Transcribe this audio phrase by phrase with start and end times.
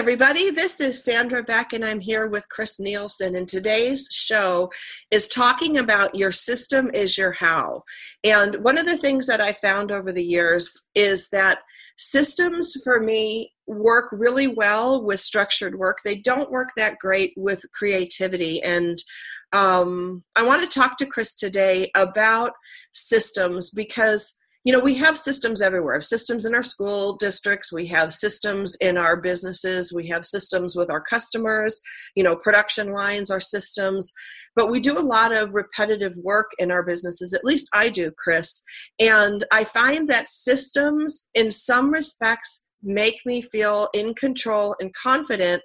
[0.00, 3.36] Everybody, this is Sandra Beck, and I'm here with Chris Nielson.
[3.36, 4.70] And today's show
[5.10, 7.82] is talking about your system is your how.
[8.24, 11.58] And one of the things that I found over the years is that
[11.98, 17.62] systems for me work really well with structured work, they don't work that great with
[17.74, 18.62] creativity.
[18.62, 18.98] And
[19.52, 22.52] um, I want to talk to Chris today about
[22.92, 25.94] systems because you know we have systems everywhere.
[25.94, 27.72] We have systems in our school districts.
[27.72, 29.92] We have systems in our businesses.
[29.92, 31.80] We have systems with our customers
[32.14, 34.12] you know production lines are systems.
[34.56, 37.32] But we do a lot of repetitive work in our businesses.
[37.32, 38.62] At least i do chris.
[38.98, 45.62] And i find that systems in some respects make me feel in control and confident.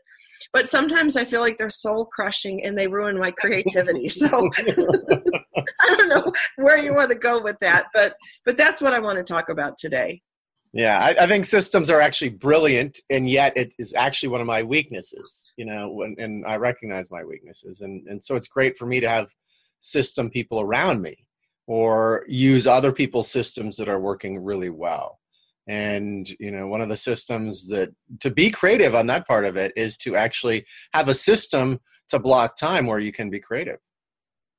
[0.53, 4.07] But sometimes I feel like they're soul crushing and they ruin my creativity.
[4.09, 4.27] So
[5.81, 8.99] I don't know where you want to go with that, but but that's what I
[8.99, 10.21] want to talk about today.
[10.73, 14.47] Yeah, I, I, think systems are actually brilliant, and yet it is actually one of
[14.47, 15.49] my weaknesses.
[15.55, 19.09] You know, and I recognize my weaknesses, and and so it's great for me to
[19.09, 19.29] have
[19.79, 21.25] system people around me,
[21.65, 25.19] or use other people's systems that are working really well
[25.67, 29.55] and you know one of the systems that to be creative on that part of
[29.55, 31.79] it is to actually have a system
[32.09, 33.79] to block time where you can be creative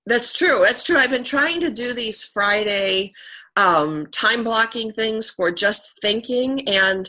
[0.06, 3.12] that's true that's true i've been trying to do these friday
[3.58, 7.08] um, time blocking things for just thinking and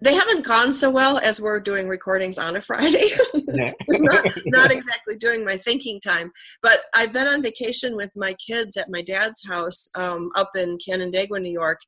[0.00, 3.08] they haven't gone so well as we're doing recordings on a Friday.
[3.88, 6.30] not, not, exactly doing my thinking time,
[6.62, 10.76] but I've been on vacation with my kids at my dad's house um, up in
[10.86, 11.78] Canandaigua, New York.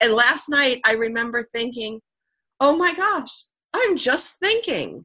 [0.00, 2.00] And last night I remember thinking,
[2.58, 3.44] oh my gosh,
[3.74, 5.04] I'm just thinking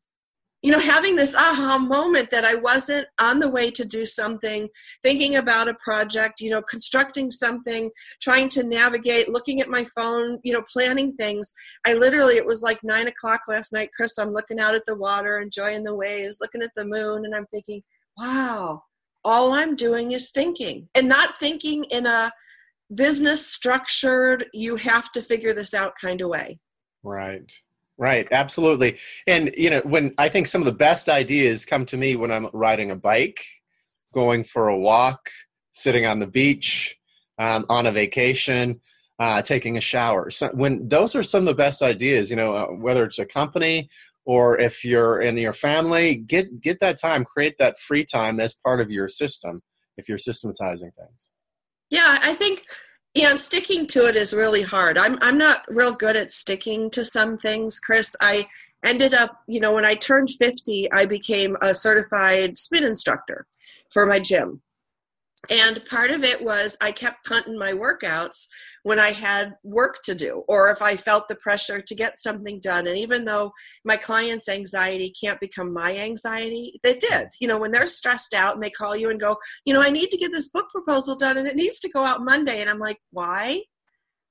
[0.63, 4.67] you know, having this aha moment that I wasn't on the way to do something,
[5.03, 7.91] thinking about a project, you know, constructing something,
[8.21, 11.53] trying to navigate, looking at my phone, you know, planning things.
[11.85, 14.17] I literally, it was like nine o'clock last night, Chris.
[14.17, 17.45] I'm looking out at the water, enjoying the waves, looking at the moon, and I'm
[17.47, 17.81] thinking,
[18.17, 18.81] wow,
[19.23, 22.31] all I'm doing is thinking and not thinking in a
[22.93, 26.59] business structured, you have to figure this out kind of way.
[27.03, 27.51] Right.
[27.97, 28.97] Right, absolutely.
[29.25, 32.31] And you know, when I think some of the best ideas come to me when
[32.31, 33.43] I'm riding a bike,
[34.13, 35.29] going for a walk,
[35.73, 36.95] sitting on the beach,
[37.39, 38.81] um, on a vacation,
[39.19, 40.29] uh, taking a shower.
[40.29, 43.25] So when those are some of the best ideas, you know, uh, whether it's a
[43.25, 43.89] company
[44.25, 48.53] or if you're in your family, get get that time, create that free time as
[48.53, 49.61] part of your system.
[49.97, 51.31] If you're systematizing things.
[51.89, 52.63] Yeah, I think
[53.17, 54.95] yeah, and sticking to it is really hard.
[54.95, 58.15] I'm I'm not real good at sticking to some things, Chris.
[58.21, 58.45] I
[58.85, 63.47] ended up, you know, when I turned 50, I became a certified spin instructor
[63.91, 64.61] for my gym.
[65.49, 68.47] And part of it was I kept punting my workouts
[68.83, 72.59] when I had work to do or if I felt the pressure to get something
[72.59, 72.87] done.
[72.87, 73.51] And even though
[73.85, 77.27] my client's anxiety can't become my anxiety, they did.
[77.39, 79.89] You know, when they're stressed out and they call you and go, you know, I
[79.89, 82.59] need to get this book proposal done and it needs to go out Monday.
[82.59, 83.61] And I'm like, why?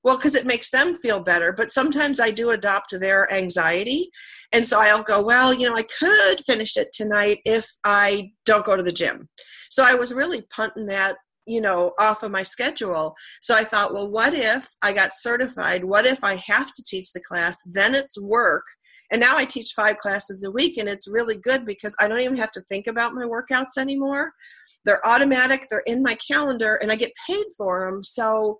[0.03, 1.53] Well, because it makes them feel better.
[1.53, 4.11] But sometimes I do adopt their anxiety.
[4.53, 8.65] And so I'll go, well, you know, I could finish it tonight if I don't
[8.65, 9.28] go to the gym.
[9.76, 11.16] So I was really punting that
[11.47, 13.14] you know off of my schedule.
[13.42, 15.84] So i thought well what if i got certified?
[15.84, 17.62] What if i have to teach the class?
[17.66, 18.64] Then it's work.
[19.10, 22.20] And now i teach five classes a week and it's really good because i don't
[22.20, 24.32] even have to think about my workouts anymore.
[24.87, 25.66] They're automatic.
[25.69, 28.58] They're in my calendar and i get paid for them so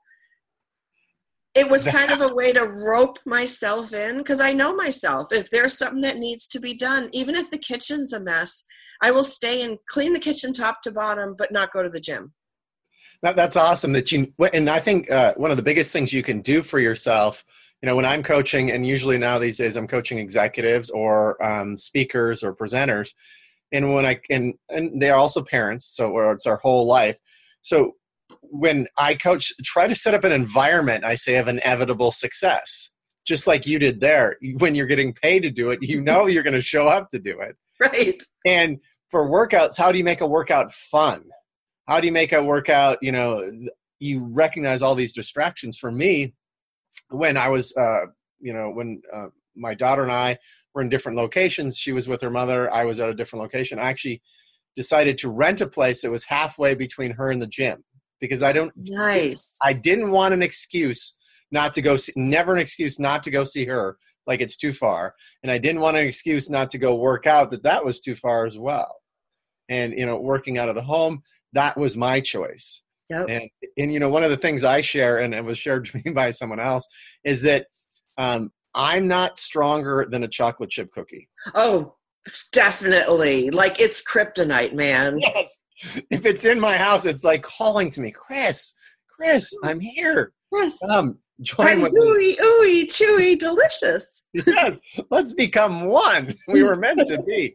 [1.55, 5.33] it was kind of a way to rope myself in because I know myself.
[5.33, 8.67] If there's something that needs to be done, even if the kitchen's a mess,
[9.03, 12.01] I will stay and clean the kitchen top to bottom, but not go to the
[12.01, 12.33] gym.
[13.23, 16.23] That, that's awesome that you, and I think uh, one of the biggest things you
[16.23, 17.45] can do for yourself,
[17.83, 21.79] you know, when I'm coaching, and usually now these days I'm coaching executives or um,
[21.79, 23.13] speakers or presenters,
[23.73, 27.17] and when I, and, and they're also parents, so it's our whole life.
[27.63, 27.97] So
[28.43, 32.91] when I coach, try to set up an environment, I say, of inevitable success.
[33.27, 34.37] Just like you did there.
[34.59, 37.19] When you're getting paid to do it, you know you're going to show up to
[37.19, 37.57] do it.
[37.81, 38.23] Right.
[38.47, 38.79] And
[39.11, 41.25] for workouts, how do you make a workout fun?
[41.87, 43.51] How do you make a workout, you know,
[43.99, 45.79] you recognize all these distractions.
[45.79, 46.35] For me,
[47.11, 48.07] when I was, uh,
[48.41, 50.39] you know, when uh, my daughter and I
[50.75, 53.79] were in different locations, she was with her mother, I was at a different location.
[53.79, 54.23] I actually
[54.75, 57.85] decided to rent a place that was halfway between her and the gym
[58.21, 59.59] because I don't nice.
[59.63, 61.15] I didn't want an excuse
[61.51, 63.97] not to go see, never an excuse not to go see her
[64.27, 67.51] like it's too far and I didn't want an excuse not to go work out
[67.51, 68.97] that that was too far as well.
[69.69, 72.83] And you know, working out of the home, that was my choice.
[73.11, 73.27] Yep.
[73.29, 76.03] And and you know, one of the things I share and it was shared to
[76.05, 76.87] me by someone else
[77.25, 77.67] is that
[78.19, 81.29] um, I'm not stronger than a chocolate chip cookie.
[81.55, 81.95] Oh,
[82.53, 83.51] definitely.
[83.51, 85.21] Like it's kryptonite, man.
[85.85, 86.03] Yes.
[86.11, 88.73] If it's in my house, it's like calling to me, Chris,
[89.15, 90.33] Chris, I'm here.
[90.51, 90.79] Yes.
[90.79, 94.25] Come join I'm ooey, ooey, chewy, delicious.
[94.47, 94.79] Yes,
[95.11, 96.35] let's become one.
[96.49, 97.53] We were meant to be.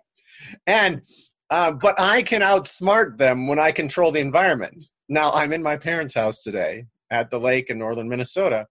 [0.67, 1.01] And
[1.49, 4.85] uh, but I can outsmart them when I control the environment.
[5.09, 8.67] Now I'm in my parents' house today at the lake in northern Minnesota,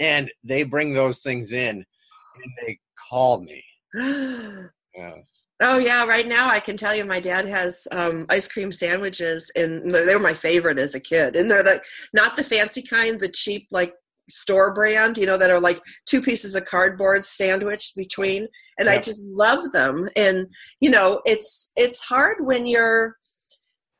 [0.00, 2.78] and they bring those things in, and they
[3.08, 3.64] call me.
[4.96, 5.44] Yes.
[5.60, 9.50] Oh yeah, right now I can tell you my dad has um, ice cream sandwiches,
[9.56, 11.34] and they were my favorite as a kid.
[11.34, 11.82] And they're the
[12.12, 13.94] not the fancy kind, the cheap like
[14.28, 18.48] store brand, you know, that are like two pieces of cardboard sandwiched between.
[18.78, 20.08] And I just love them.
[20.16, 20.46] And
[20.80, 23.16] you know, it's it's hard when your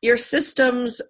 [0.01, 1.01] your systems.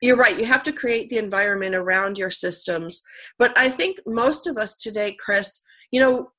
[0.00, 0.38] You're right.
[0.38, 3.00] You have to create the environment around your systems.
[3.38, 5.62] But I think most of us today, Chris,
[5.92, 6.30] you know,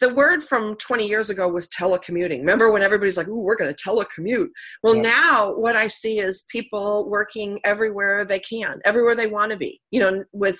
[0.00, 2.38] the word from 20 years ago was telecommuting.
[2.38, 4.48] Remember when everybody's like, "Ooh, we're going to telecommute."
[4.82, 5.02] Well, Yeah.
[5.02, 9.80] now what I see is people working everywhere they can, everywhere they want to be.
[9.90, 10.58] You know, with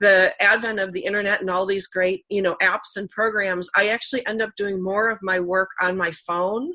[0.00, 3.88] the advent of the internet and all these great, you know, apps and programs, I
[3.88, 6.74] actually end up doing more of my work on my phone.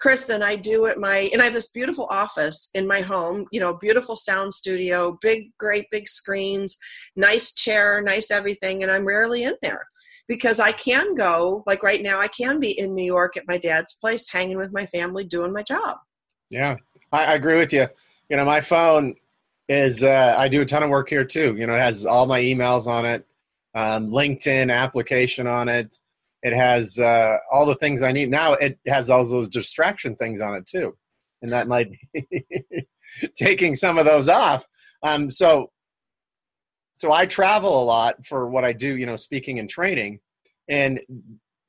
[0.00, 3.44] Chris, than I do at my, and I have this beautiful office in my home,
[3.52, 6.78] you know, beautiful sound studio, big, great big screens,
[7.14, 9.86] nice chair, nice everything, and I'm rarely in there
[10.28, 13.58] because I can go, like right now, I can be in New York at my
[13.58, 15.98] dad's place, hanging with my family, doing my job.
[16.50, 16.76] Yeah,
[17.12, 17.88] I, I agree with you.
[18.28, 19.14] You know, my phone
[19.68, 21.54] is, uh, I do a ton of work here too.
[21.56, 23.24] You know, it has all my emails on it,
[23.74, 25.94] um, LinkedIn application on it.
[26.42, 28.30] It has uh, all the things I need.
[28.30, 30.96] Now it has all those distraction things on it too.
[31.42, 32.46] And that might be
[33.36, 34.66] taking some of those off.
[35.02, 35.70] Um, so,
[36.96, 40.20] so I travel a lot for what I do, you know, speaking and training.
[40.66, 41.00] And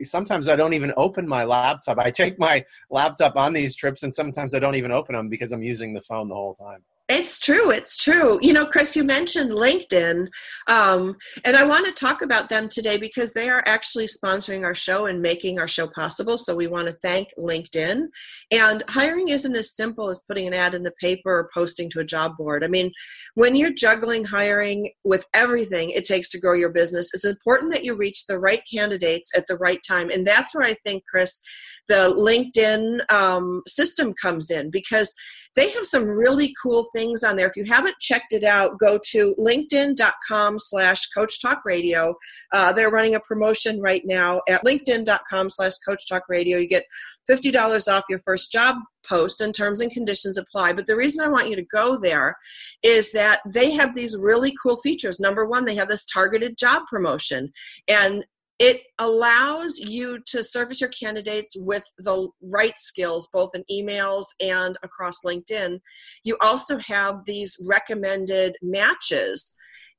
[0.01, 1.99] sometimes I don't even open my laptop.
[1.99, 5.51] I take my laptop on these trips, and sometimes I don't even open them because
[5.51, 6.83] I'm using the phone the whole time.
[7.09, 7.71] It's true.
[7.71, 8.37] It's true.
[8.41, 10.27] You know, Chris, you mentioned LinkedIn,
[10.67, 11.15] um,
[11.45, 15.05] and I want to talk about them today because they are actually sponsoring our show
[15.05, 16.37] and making our show possible.
[16.37, 18.07] So we want to thank LinkedIn.
[18.51, 22.01] And hiring isn't as simple as putting an ad in the paper or posting to
[22.01, 22.61] a job board.
[22.61, 22.91] I mean,
[23.35, 27.85] when you're juggling hiring with everything it takes to grow your business, it's important that
[27.85, 30.09] you reach the right candidates at the right time.
[30.09, 31.39] And that's where I think, Chris,
[31.87, 35.13] the LinkedIn um, system comes in because
[35.57, 37.47] they have some really cool things on there.
[37.47, 42.13] If you haven't checked it out, go to linkedin.com slash coach talk radio.
[42.53, 46.59] Uh, they're running a promotion right now at linkedin.com slash coach talk radio.
[46.59, 46.85] You get
[47.27, 50.73] $50 off your first job post and terms and conditions apply.
[50.73, 52.35] But the reason I want you to go there
[52.83, 55.19] is that they have these really cool features.
[55.19, 57.51] Number one, they have this targeted job promotion.
[57.87, 58.23] And
[58.59, 64.75] it allows you to service your candidates with the right skills both in emails and
[64.83, 65.79] across linkedin.
[66.23, 69.53] You also have these recommended matches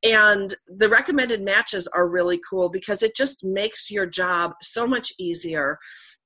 [0.05, 5.13] and the recommended matches are really cool because it just makes your job so much
[5.19, 5.79] easier.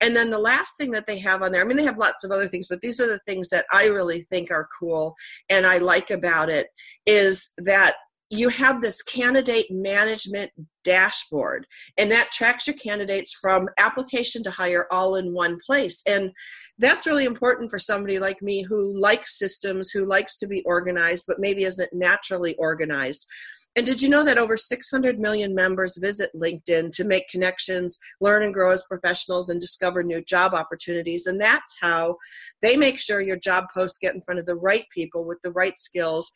[0.02, 2.25] And then the last thing that they have on there i mean they have lots
[2.25, 5.14] of other things but these are the things that i really think are cool
[5.49, 6.66] and i like about it
[7.07, 7.95] is that
[8.33, 10.51] you have this candidate management
[10.85, 11.67] dashboard
[11.99, 16.03] and that tracks your candidates from application to hire all in one place.
[16.09, 16.31] And
[16.79, 21.25] that's really important for somebody like me who likes systems who likes to be organized
[21.29, 23.29] but maybe isn't naturally organized
[23.75, 28.43] and did you know that over 600 million members visit LinkedIn to make connections, learn
[28.43, 31.26] and grow as professionals, and discover new job opportunities?
[31.26, 32.17] And that's how
[32.61, 35.52] they make sure your job posts get in front of the right people with the
[35.52, 36.33] right skills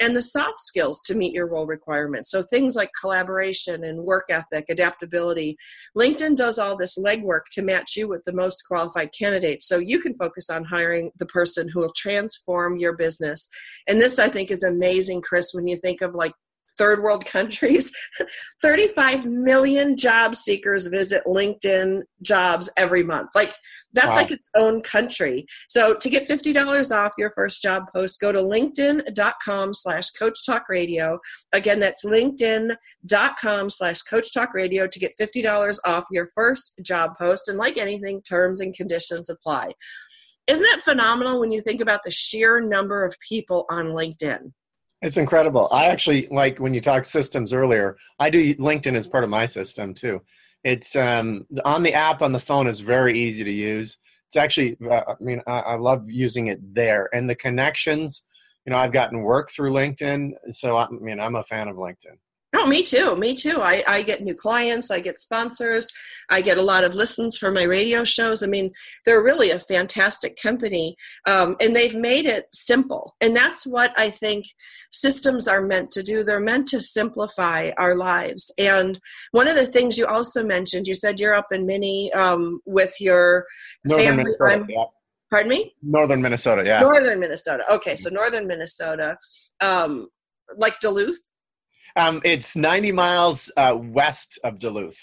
[0.00, 2.30] and the soft skills to meet your role requirements.
[2.30, 5.56] So things like collaboration and work ethic, adaptability.
[5.96, 9.66] LinkedIn does all this legwork to match you with the most qualified candidates.
[9.66, 13.48] So you can focus on hiring the person who will transform your business.
[13.88, 16.32] And this, I think, is amazing, Chris, when you think of like
[16.78, 17.92] third world countries.
[18.62, 23.30] 35 million job seekers visit linkedin jobs every month.
[23.34, 23.54] Like
[23.94, 24.14] that's Wow.
[24.16, 25.46] like its own country.
[25.68, 30.64] So to get $50 off your first job post go to linkedin.com slash coach talk
[30.68, 31.18] radio.
[31.52, 37.48] Again that's linkedin.com slash coach talk radio to get $50 off your first job post.
[37.48, 39.72] And like anything terms and conditions apply.
[40.46, 44.52] Isn't it phenomenal when you think about the sheer number of people on LinkedIn?
[45.00, 45.68] It's incredible.
[45.70, 47.96] I actually like when you talked systems earlier.
[48.18, 50.22] I do LinkedIn as part of my system too.
[50.64, 53.98] It's um, on the app on the phone is very easy to use.
[54.26, 58.24] It's actually, uh, I mean, I, I, love using it there, and the connections.
[58.66, 61.76] You know, I've gotten work through LinkedIn, so I, I mean, I'm a fan of
[61.76, 62.18] LinkedIn.
[62.56, 63.14] Oh, me too.
[63.16, 63.60] Me too.
[63.60, 64.90] I, I get new clients.
[64.90, 65.86] I get sponsors.
[66.30, 68.42] I get a lot of listens for my radio shows.
[68.42, 68.72] I mean,
[69.04, 70.96] they're really a fantastic company.
[71.26, 73.16] Um, and they've made it simple.
[73.20, 74.46] And that's what I think
[74.92, 76.24] systems are meant to do.
[76.24, 78.50] They're meant to simplify our lives.
[78.56, 78.98] And
[79.32, 82.94] one of the things you also mentioned, you said you're up in Minnie um, with
[82.98, 83.44] your
[83.84, 84.74] Northern family.
[85.30, 85.74] Pardon me?
[85.82, 86.80] Northern Minnesota, yeah.
[86.80, 87.62] Northern Minnesota.
[87.70, 89.18] Okay, so Northern Minnesota.
[89.60, 90.08] Um,
[90.56, 91.18] like Duluth?
[91.96, 95.00] Um, it's 90 miles uh, west of Duluth.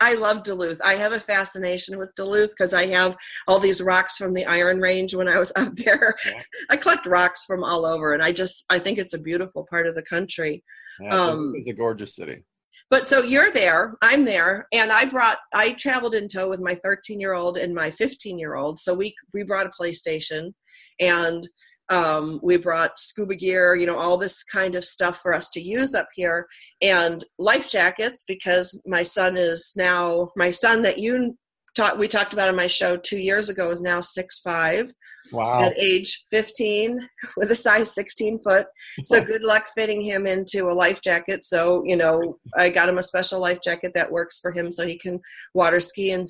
[0.00, 0.80] I love Duluth.
[0.84, 3.16] I have a fascination with Duluth because I have
[3.48, 6.14] all these rocks from the Iron Range when I was up there.
[6.26, 6.42] Yeah.
[6.70, 9.86] I collect rocks from all over, and I just I think it's a beautiful part
[9.86, 10.62] of the country.
[11.00, 12.42] Yeah, um, it's a gorgeous city.
[12.90, 16.74] But so you're there, I'm there, and I brought I traveled in tow with my
[16.74, 18.78] 13 year old and my 15 year old.
[18.78, 20.52] So we we brought a PlayStation,
[21.00, 21.48] and
[21.88, 25.60] um, we brought scuba gear, you know, all this kind of stuff for us to
[25.60, 26.46] use up here,
[26.82, 31.36] and life jackets because my son is now my son that you
[31.76, 34.90] taught we talked about on my show two years ago is now six five.
[35.32, 35.60] Wow.
[35.60, 37.00] At age 15
[37.36, 38.66] with a size 16 foot.
[39.06, 41.42] So good luck fitting him into a life jacket.
[41.42, 44.86] So, you know, I got him a special life jacket that works for him so
[44.86, 45.20] he can
[45.52, 46.26] water ski and,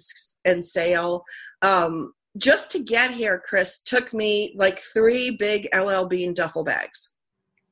[0.47, 1.25] and sail.
[1.61, 7.15] Um, just to get here, Chris, took me like three big LL Bean duffel bags.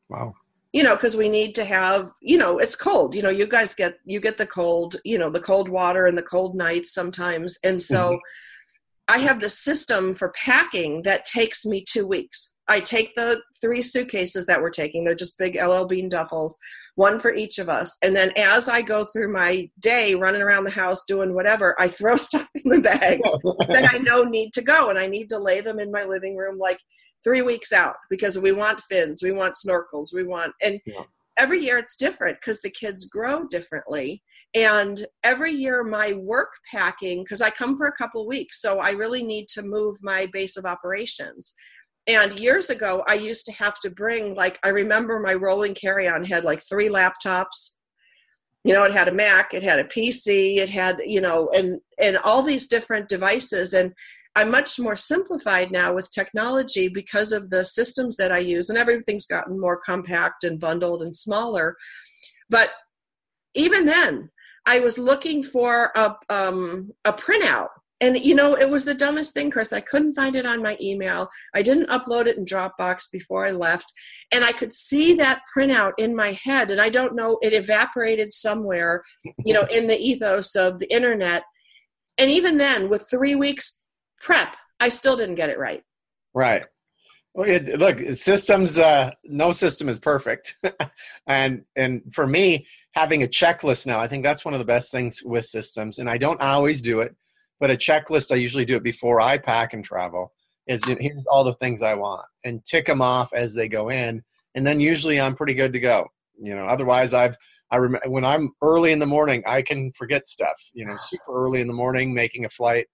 [0.08, 0.34] Wow.
[0.72, 3.14] You know, because we need to have, you know, it's cold.
[3.14, 6.18] You know, you guys get you get the cold, you know, the cold water and
[6.18, 9.16] the cold nights sometimes, and so mm-hmm.
[9.16, 12.54] I have the system for packing that takes me two weeks.
[12.66, 16.54] I take the three suitcases that we're taking; they're just big LL Bean duffels
[16.96, 17.96] one for each of us.
[18.02, 21.88] And then as I go through my day running around the house doing whatever, I
[21.88, 23.30] throw stuff in the bags
[23.72, 24.90] that I know need to go.
[24.90, 26.78] And I need to lay them in my living room like
[27.24, 31.04] three weeks out because we want fins, we want snorkels, we want, and yeah.
[31.38, 34.22] every year it's different because the kids grow differently.
[34.54, 38.90] And every year my work packing, because I come for a couple weeks, so I
[38.90, 41.54] really need to move my base of operations.
[42.06, 46.06] And years ago, I used to have to bring, like, I remember my rolling carry
[46.06, 47.70] on had like three laptops.
[48.62, 51.80] You know, it had a Mac, it had a PC, it had, you know, and,
[51.98, 53.72] and all these different devices.
[53.72, 53.92] And
[54.36, 58.78] I'm much more simplified now with technology because of the systems that I use, and
[58.78, 61.76] everything's gotten more compact and bundled and smaller.
[62.50, 62.70] But
[63.54, 64.30] even then,
[64.66, 67.68] I was looking for a, um, a printout
[68.04, 69.72] and you know it was the dumbest thing chris.
[69.72, 71.28] I couldn't find it on my email.
[71.54, 73.92] I didn't upload it in dropbox before i left.
[74.32, 76.70] And i could see that printout in my head.
[76.70, 79.02] And i don't know it evaporated somewhere
[79.44, 81.42] you know in the ethos of the internet.
[82.18, 83.82] And even then with three weeks
[84.20, 85.82] prep i still didn't get it right.
[86.34, 86.64] Right.
[87.34, 88.78] Well, it, look, systems.
[88.78, 90.56] Uh, no system is perfect,
[91.26, 94.92] and and for me, having a checklist now, I think that's one of the best
[94.92, 95.98] things with systems.
[95.98, 97.16] And I don't always do it,
[97.60, 100.32] but a checklist, I usually do it before I pack and travel.
[100.66, 104.22] Is here's all the things I want and tick them off as they go in,
[104.54, 106.06] and then usually I'm pretty good to go.
[106.40, 107.36] You know, otherwise I've
[107.70, 110.70] I remember when I'm early in the morning, I can forget stuff.
[110.72, 112.86] You know, super early in the morning, making a flight.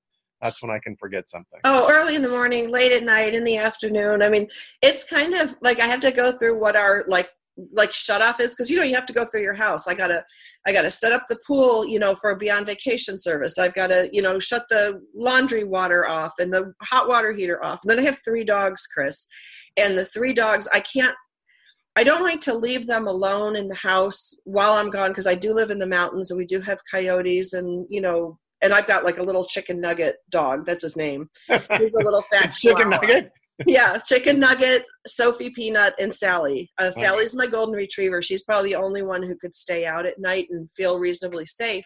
[0.42, 1.60] That's when I can forget something.
[1.64, 4.22] Oh, early in the morning, late at night, in the afternoon.
[4.22, 4.48] I mean,
[4.80, 7.30] it's kind of like I have to go through what are like
[7.72, 9.86] like shut off is because you know you have to go through your house.
[9.86, 10.24] I gotta
[10.66, 13.58] i gotta set up the pool you know for a beyond vacation service.
[13.58, 17.80] I've gotta you know shut the laundry water off and the hot water heater off.
[17.82, 19.26] And then i have three dogs chris.
[19.76, 21.14] And the three dogs i can't
[21.96, 25.34] i don't like to leave them alone in the house while i'm gone because i
[25.34, 28.86] do live in the mountains and we do have coyotes and you know and I've
[28.86, 30.66] got like a little chicken nugget dog.
[30.66, 31.30] That's his name.
[31.78, 33.32] He's a little fat chicken nugget
[33.66, 36.70] yeah, chicken nugget, Sophie Peanut, and Sally.
[36.78, 38.22] Uh, Sally's my golden retriever.
[38.22, 41.84] She's probably the only one who could stay out at night and feel reasonably safe.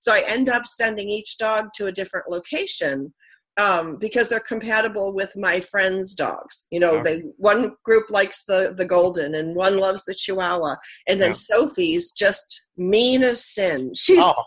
[0.00, 3.12] So I end up sending each dog to a different location
[3.58, 6.66] um, because they're compatible with my friends' dogs.
[6.70, 10.76] You know, they one group likes the the golden and one loves the Chihuahua,
[11.08, 11.32] and then yeah.
[11.32, 13.92] Sophie's just mean as sin.
[13.94, 14.44] She's oh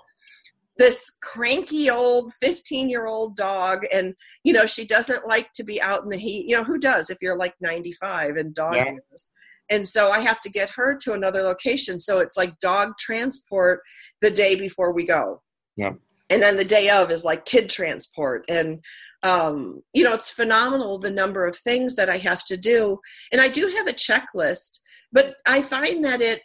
[0.81, 5.79] this cranky old 15 year old dog and you know she doesn't like to be
[5.79, 6.49] out in the heat.
[6.49, 8.95] You know who does if you're like 95 and dog yeah.
[9.69, 11.99] and so i have to get her to another location.
[11.99, 13.81] So it's like dog transport
[14.21, 15.43] the day before we go.
[15.77, 15.91] Yeah.
[16.31, 18.45] And then the day of is like kid transport.
[18.49, 18.79] And
[19.21, 22.97] um, you know it's phenomenal the number of things that i have to do.
[23.31, 24.79] And i do have a checklist
[25.11, 26.41] but i find that it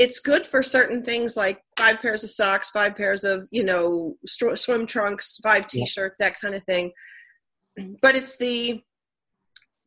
[0.00, 4.16] it's good for certain things like five pairs of socks five pairs of you know
[4.26, 6.28] swim trunks five t-shirts yeah.
[6.28, 6.90] that kind of thing.
[8.00, 8.82] But it's the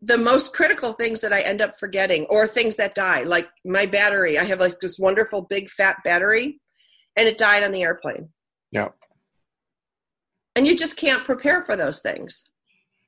[0.04, 3.88] the most critical things that i end up forgetting or things that die like my
[3.88, 4.38] battery.
[4.38, 6.60] I have like this wonderful big fat battery
[7.16, 8.30] and it died on the airplane.
[8.72, 8.90] Yeah.
[10.56, 12.44] And you just can't prepare for those things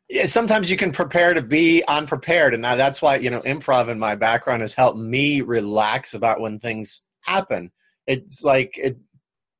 [0.09, 3.99] yeah, sometimes you can prepare to be unprepared and that's why you know improv in
[3.99, 7.71] my background has helped me relax about when things happen
[8.07, 8.97] it's like it,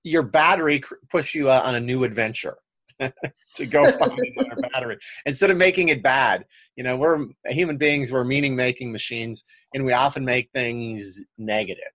[0.04, 2.58] your battery push you on a new adventure
[3.00, 8.12] to go find another battery instead of making it bad you know we're human beings
[8.12, 11.56] we're meaning making machines and we often make things negative.
[11.68, 11.92] negative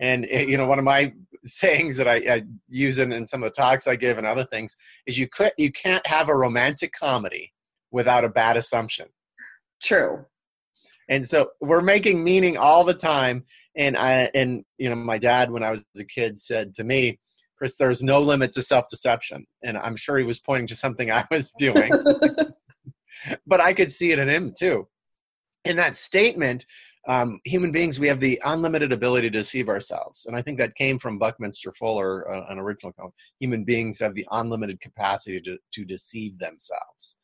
[0.00, 1.12] and eh, you know one of my
[1.44, 4.44] sayings that I, I use in, in some of the talks I give and other
[4.44, 7.52] things is you could you can't have a romantic comedy
[7.92, 9.06] without a bad assumption.
[9.82, 10.26] True.
[11.08, 13.44] And so we're making meaning all the time.
[13.76, 17.18] And I and you know my dad when I was a kid said to me,
[17.56, 19.46] Chris, there's no limit to self deception.
[19.62, 21.90] And I'm sure he was pointing to something I was doing.
[23.46, 24.88] but I could see it in him too.
[25.64, 26.66] In that statement,
[27.08, 30.24] um, human beings, we have the unlimited ability to deceive ourselves.
[30.26, 33.14] And I think that came from Buckminster Fuller, uh, an original comment.
[33.40, 37.16] Human beings have the unlimited capacity to, to deceive themselves.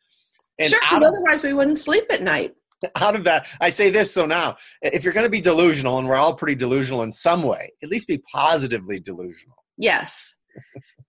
[0.58, 2.54] And sure, because otherwise we wouldn't sleep at night.
[2.96, 6.08] Out of that, I say this so now, if you're going to be delusional, and
[6.08, 9.56] we're all pretty delusional in some way, at least be positively delusional.
[9.76, 10.36] Yes,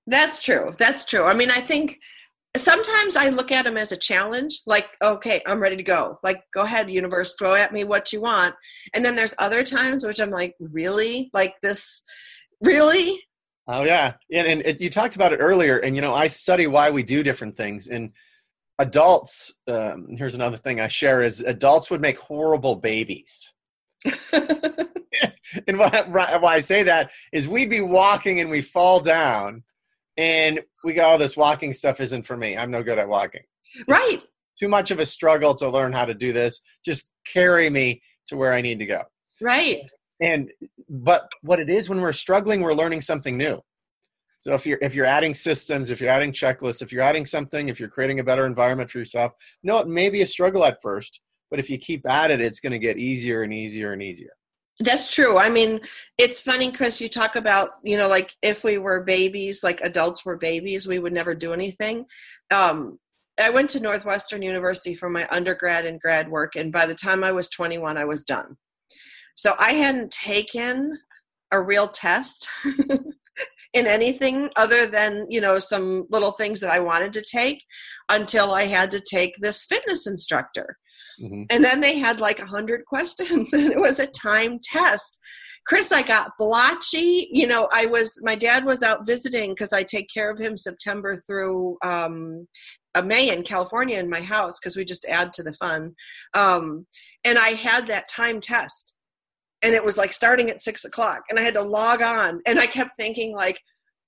[0.08, 0.74] that's true.
[0.77, 1.24] That's true.
[1.24, 2.00] I mean, I think
[2.58, 6.20] sometimes I look at them as a challenge, like, okay, I'm ready to go.
[6.24, 8.56] Like, go ahead, universe, throw at me what you want.
[8.94, 11.29] And then there's other times which I'm like, really?
[11.34, 12.03] Like this,
[12.63, 13.22] really?
[13.68, 14.13] Oh, yeah.
[14.34, 15.77] And, and it, you talked about it earlier.
[15.77, 17.88] And, you know, I study why we do different things.
[17.88, 18.12] And
[18.79, 23.53] adults, um, here's another thing I share is adults would make horrible babies.
[25.68, 29.63] and why, why I say that is we'd be walking and we fall down
[30.18, 32.57] and we go, oh, this walking stuff isn't for me.
[32.57, 33.44] I'm no good at walking.
[33.87, 34.24] Right.
[34.57, 36.61] Too much of a struggle to learn how to do this.
[36.83, 39.03] Just carry me to where I need to go.
[39.42, 39.81] Right.
[40.22, 40.51] And
[40.89, 43.61] but what it is when we're struggling, we're learning something new.
[44.39, 47.69] So if you're if you're adding systems, if you're adding checklists, if you're adding something,
[47.69, 50.81] if you're creating a better environment for yourself, no, it may be a struggle at
[50.81, 51.21] first,
[51.51, 54.31] but if you keep at it, it's going to get easier and easier and easier.
[54.79, 55.37] That's true.
[55.37, 55.81] I mean,
[56.17, 60.25] it's funny, Chris, you talk about, you know, like if we were babies, like adults
[60.25, 62.05] were babies, we would never do anything.
[62.49, 62.97] Um,
[63.41, 67.25] I went to Northwestern University for my undergrad and grad work, and by the time
[67.25, 68.55] I was 21, I was done.
[69.35, 70.97] So I hadn't taken
[71.51, 72.47] a real test
[73.74, 77.64] in anything other than, you know, some little things that I wanted to take
[78.10, 80.77] until I had to take this fitness instructor.
[81.22, 81.44] Mm-hmm.
[81.50, 85.20] And then they had like a hundred questions and it was a time test.
[85.68, 87.27] Chris, I got blotchy.
[87.32, 90.58] You know, I was, my dad was out visiting because I take care of him
[90.58, 92.48] September through um,
[93.03, 95.94] May in California in my house because we just add to the fun.
[96.34, 96.88] Um,
[97.24, 98.96] and I had that time test
[99.61, 102.41] and it was like starting at six o'clock and I had to log on.
[102.45, 103.59] And I kept thinking, like,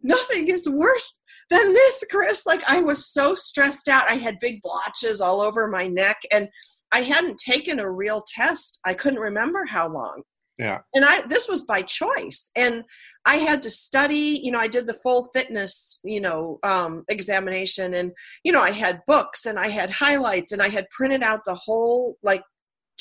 [0.01, 1.17] nothing is worse
[1.49, 2.45] than this, Chris.
[2.45, 4.09] Like, I was so stressed out.
[4.09, 6.47] I had big blotches all over my neck and
[6.91, 8.79] I hadn't taken a real test.
[8.85, 10.23] I couldn't remember how long.
[10.57, 10.79] Yeah.
[10.93, 12.51] And I this was by choice.
[12.55, 12.83] And
[13.25, 17.95] I had to study, you know, I did the full fitness, you know, um, examination
[17.95, 18.11] and
[18.43, 21.55] you know, I had books and I had highlights and I had printed out the
[21.55, 22.43] whole like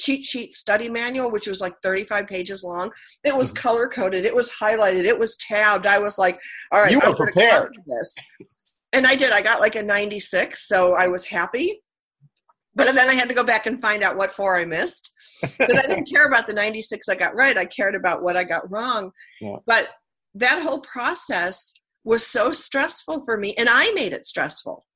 [0.01, 2.91] cheat sheet study manual which was like 35 pages long
[3.25, 3.63] it was mm-hmm.
[3.63, 6.41] color coded it was highlighted it was tabbed i was like
[6.73, 8.17] all right you were prepared this
[8.93, 11.81] and i did i got like a 96 so i was happy
[12.75, 15.79] but then I had to go back and find out what four I missed because
[15.79, 17.59] I didn't care about the 96 I got right.
[17.59, 19.11] I cared about what I got wrong.
[19.41, 19.57] Yeah.
[19.67, 19.89] But
[20.35, 21.73] that whole process
[22.05, 24.87] was so stressful for me, and I made it stressful.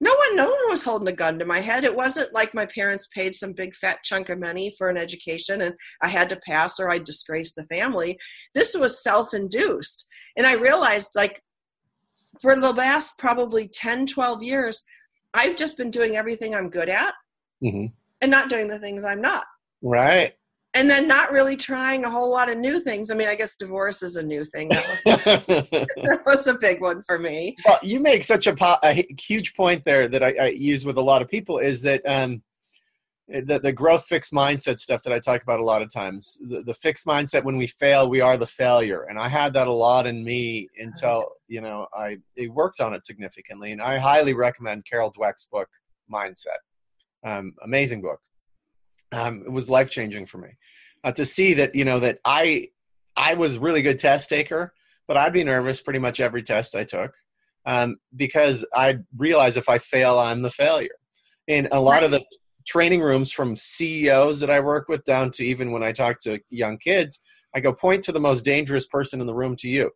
[0.00, 1.84] No one, no one was holding a gun to my head.
[1.84, 5.62] It wasn't like my parents paid some big fat chunk of money for an education
[5.62, 8.18] and I had to pass or I'd disgrace the family.
[8.54, 10.06] This was self-induced.
[10.36, 11.40] And I realized like
[12.42, 14.82] for the last probably 10, 12 years,
[15.32, 17.14] I've just been doing everything I'm good at
[17.62, 17.86] mm-hmm.
[18.20, 19.44] and not doing the things I'm not.
[19.82, 20.34] Right.
[20.74, 23.10] And then not really trying a whole lot of new things.
[23.10, 24.68] I mean, I guess divorce is a new thing.
[24.70, 27.56] That was, that was a big one for me.
[27.64, 30.96] Well, you make such a, po- a huge point there that I, I, use with
[30.96, 32.42] a lot of people is that um,
[33.28, 36.38] the, the growth fixed mindset stuff that I talk about a lot of times.
[36.46, 39.04] The, the fixed mindset when we fail, we are the failure.
[39.04, 43.04] And I had that a lot in me until, you know, I, worked on it
[43.04, 43.72] significantly.
[43.72, 45.68] And I highly recommend Carol Dweck's book,
[46.12, 46.60] Mindset.
[47.24, 48.20] Um, amazing book.
[49.14, 50.56] Um, it was life changing for me
[51.04, 52.70] uh, to see that, you know, that I,
[53.16, 54.74] I was really good test taker,
[55.06, 57.14] but I'd be nervous pretty much every test I took
[57.64, 60.96] um, because I realize if I fail, I'm the failure.
[61.46, 62.02] In a lot right.
[62.04, 62.24] of the
[62.66, 66.40] training rooms from CEOs that I work with down to even when I talk to
[66.50, 67.20] young kids,
[67.54, 69.90] I go point to the most dangerous person in the room to you.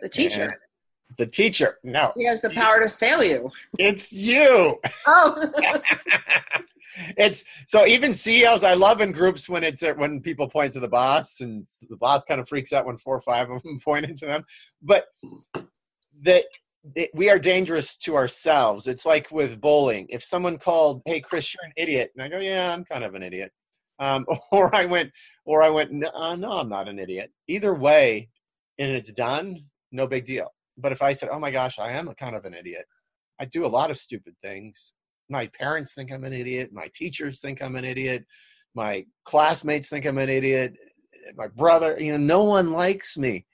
[0.00, 0.42] The teacher.
[0.42, 0.52] And
[1.18, 1.78] the teacher.
[1.82, 2.12] No.
[2.16, 3.50] He has the power to fail you.
[3.78, 4.80] It's you.
[5.06, 5.52] Oh.
[7.16, 10.88] it's so even CEOs I love in groups when it's when people point to the
[10.88, 14.06] boss and the boss kind of freaks out when four or five of them point
[14.06, 14.44] into them.
[14.82, 15.06] But
[16.22, 16.44] that
[17.14, 18.86] we are dangerous to ourselves.
[18.86, 20.06] It's like with bowling.
[20.08, 23.14] If someone called, "Hey, Chris, you're an idiot," and I go, "Yeah, I'm kind of
[23.14, 23.52] an idiot,"
[23.98, 25.12] um, or I went,
[25.44, 28.28] or I went, no, uh, "No, I'm not an idiot." Either way,
[28.78, 30.52] and it's done, no big deal.
[30.78, 32.86] But if I said, "Oh my gosh, I am a kind of an idiot,"
[33.40, 34.94] I do a lot of stupid things.
[35.28, 36.70] My parents think I'm an idiot.
[36.72, 38.24] My teachers think I'm an idiot.
[38.74, 40.76] My classmates think I'm an idiot.
[41.36, 43.46] My brother, you know, no one likes me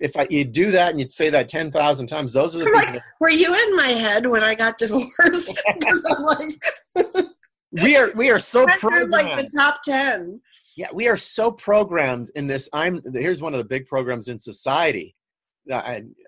[0.00, 2.94] if I, you do that and you'd say that 10,000 times, those are the like,
[2.94, 5.60] that, were you in my head when I got divorced?
[5.78, 7.26] Because I'm like,
[7.72, 9.10] we are, we are so programmed.
[9.10, 10.40] like the top 10.
[10.76, 10.88] Yeah.
[10.94, 12.68] We are so programmed in this.
[12.72, 15.14] I'm, here's one of the big programs in society.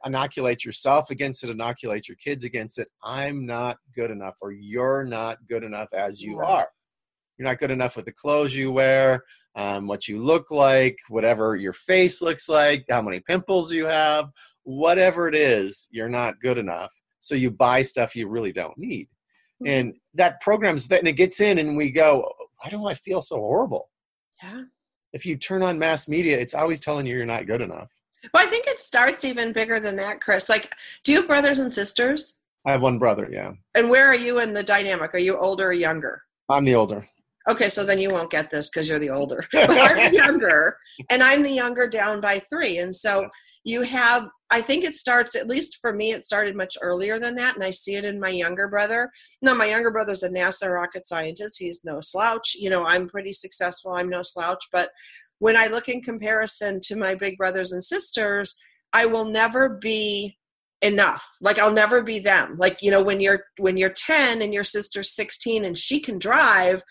[0.04, 2.88] Inoculate yourself against it, inoculate your kids against it.
[3.02, 6.68] I'm not good enough, or you're not good enough as you are.
[7.38, 9.22] You're not good enough with the clothes you wear
[9.54, 14.30] um, what you look like, whatever your face looks like, how many pimples you have,
[14.62, 16.92] whatever it is, you're not good enough.
[17.20, 19.08] So you buy stuff you really don't need.
[19.62, 19.66] Mm-hmm.
[19.68, 23.20] And that program's that, and it gets in, and we go, why do I feel
[23.20, 23.90] so horrible?
[24.42, 24.62] Yeah.
[25.12, 27.90] If you turn on mass media, it's always telling you you're not good enough.
[28.32, 30.48] Well, I think it starts even bigger than that, Chris.
[30.48, 30.72] Like,
[31.04, 32.34] do you have brothers and sisters?
[32.66, 33.52] I have one brother, yeah.
[33.74, 35.14] And where are you in the dynamic?
[35.14, 36.22] Are you older or younger?
[36.48, 37.08] I'm the older.
[37.48, 39.44] Okay, so then you won't get this because you're the older.
[39.52, 40.76] But I'm the younger,
[41.10, 42.78] and I'm the younger down by three.
[42.78, 43.28] And so
[43.64, 47.34] you have, I think it starts, at least for me, it started much earlier than
[47.36, 47.56] that.
[47.56, 49.10] And I see it in my younger brother.
[49.40, 51.56] Now, my younger brother's a NASA rocket scientist.
[51.58, 52.54] He's no slouch.
[52.54, 53.92] You know, I'm pretty successful.
[53.92, 54.64] I'm no slouch.
[54.70, 54.90] But
[55.42, 58.54] when I look in comparison to my big brothers and sisters,
[58.92, 60.38] I will never be
[60.82, 61.26] enough.
[61.40, 62.54] Like i'll never be them.
[62.58, 66.20] Like you know when you're when you're 10 and your sister's 16 and she can
[66.20, 66.84] drive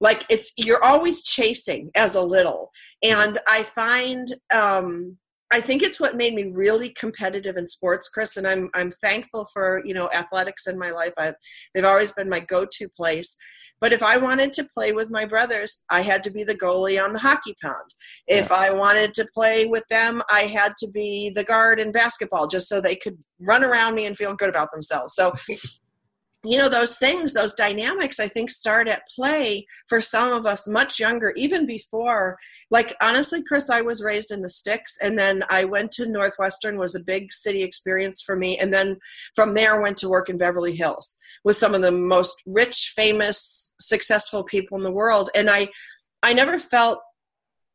[0.00, 2.72] like it's you're always chasing as a little.
[3.02, 5.16] And i find um
[5.50, 9.46] I think it's what made me really competitive in sports, Chris, and I'm I'm thankful
[9.52, 11.14] for you know athletics in my life.
[11.18, 11.34] I've,
[11.74, 13.36] they've always been my go-to place.
[13.80, 17.02] But if I wanted to play with my brothers, I had to be the goalie
[17.02, 17.94] on the hockey pound.
[18.26, 22.48] If I wanted to play with them, I had to be the guard in basketball,
[22.48, 25.14] just so they could run around me and feel good about themselves.
[25.14, 25.32] So
[26.44, 30.68] you know those things those dynamics i think start at play for some of us
[30.68, 32.38] much younger even before
[32.70, 36.78] like honestly chris i was raised in the sticks and then i went to northwestern
[36.78, 38.96] was a big city experience for me and then
[39.34, 43.74] from there went to work in beverly hills with some of the most rich famous
[43.80, 45.66] successful people in the world and i
[46.22, 47.00] i never felt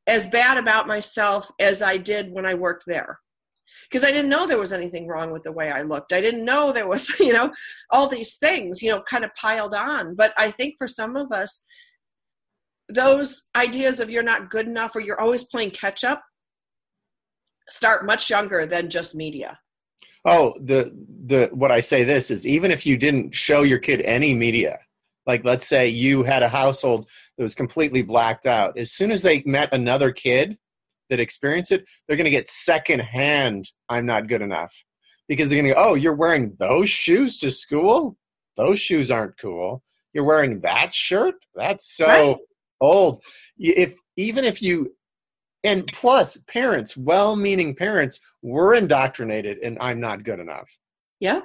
[0.08, 3.20] as bad about myself as i did when i worked there
[3.84, 6.14] because I didn't know there was anything wrong with the way I looked.
[6.14, 7.52] I didn't know there was, you know,
[7.90, 10.16] all these things, you know, kind of piled on.
[10.16, 11.64] But I think for some of us,
[12.90, 16.22] those ideas of you're not good enough or you're always playing catch up
[17.70, 19.60] start much younger than just media.
[20.26, 20.94] Oh, the
[21.26, 24.80] the what I say this is even if you didn't show your kid any media,
[25.26, 27.08] like let's say you had a household
[27.38, 30.58] that was completely blacked out, as soon as they met another kid
[31.14, 34.74] that experience it, they're going to get secondhand, I'm not good enough.
[35.28, 38.18] Because they're going to go, oh, you're wearing those shoes to school?
[38.58, 39.84] Those shoes aren't cool.
[40.12, 41.36] You're wearing that shirt?
[41.56, 42.38] That's so right.
[42.82, 43.24] old.
[43.58, 44.96] If even if you
[45.64, 50.70] and plus parents, well-meaning parents were indoctrinated and I'm not good enough.
[51.20, 51.42] Yeah.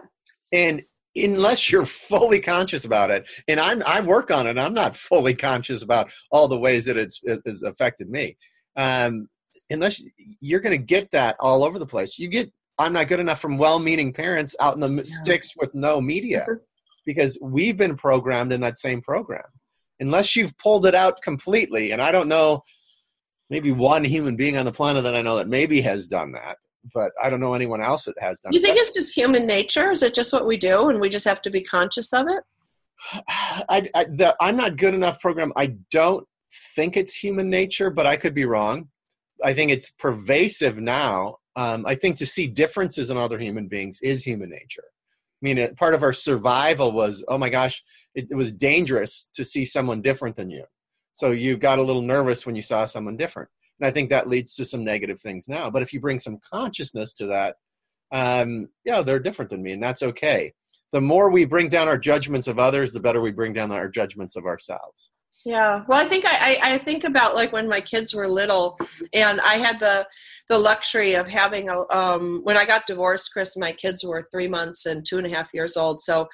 [0.53, 0.83] And
[1.15, 5.35] unless you're fully conscious about it and i'm i work on it i'm not fully
[5.35, 8.37] conscious about all the ways that it's, it's affected me
[8.77, 9.27] um,
[9.71, 10.03] unless
[10.41, 12.19] you're going to get that all over the place.
[12.19, 15.03] You get I'm not good enough from well-meaning parents out in the yeah.
[15.03, 16.47] sticks with no media
[17.07, 19.43] because we've been programmed in that same program.
[20.01, 22.63] Unless you've pulled it out completely, and I don't know,
[23.51, 26.59] maybe one human being on the planet that I know that maybe has done that,
[26.95, 28.53] but I don't know anyone else that has done.
[28.53, 29.91] You think it's just human nature?
[29.91, 32.45] Is it just what we do, and we just have to be conscious of it?
[33.69, 35.53] I, I the I'm not good enough program.
[35.57, 36.27] I don't
[36.77, 38.89] think it's human nature, but I could be wrong.
[39.45, 44.01] I think it's pervasive now Um, I think to see differences in other human beings
[44.01, 44.85] is human nature.
[44.87, 47.83] I mean, part of our survival was, oh my gosh,
[48.15, 50.65] it, it was dangerous to see someone different than you.
[51.15, 53.49] So you got a little nervous when you saw someone different.
[53.81, 55.69] And I think that leads to some negative things now.
[55.69, 57.57] But if you bring some consciousness to that,
[58.13, 60.53] um, yeah, they're different than me, and that's okay.
[60.93, 63.89] The more we bring down our judgments of others, the better we bring down our
[63.89, 65.11] judgments of ourselves.
[65.49, 68.79] Yeah, well, I think I, I, think about like when my kids were little,
[69.15, 70.07] and I had the
[70.47, 73.33] the luxury of having a um, when I got divorced.
[73.33, 76.03] Chris, my kids were three months and two and a half years old.
[76.03, 76.29] So,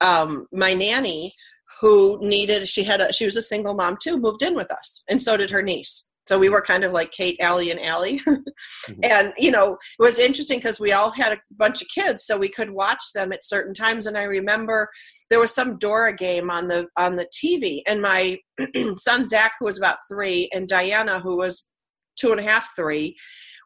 [0.00, 1.32] um, my nanny,
[1.80, 5.02] who needed she had a she was a single mom too, moved in with us,
[5.08, 6.08] and so did her niece.
[6.30, 8.20] So we were kind of like Kate, Allie, and Allie.
[8.28, 9.00] mm-hmm.
[9.02, 12.38] And, you know, it was interesting because we all had a bunch of kids, so
[12.38, 14.06] we could watch them at certain times.
[14.06, 14.90] And I remember
[15.28, 18.38] there was some Dora game on the on the TV, and my
[18.96, 21.68] son Zach, who was about three, and Diana, who was
[22.14, 23.16] two and a half, three,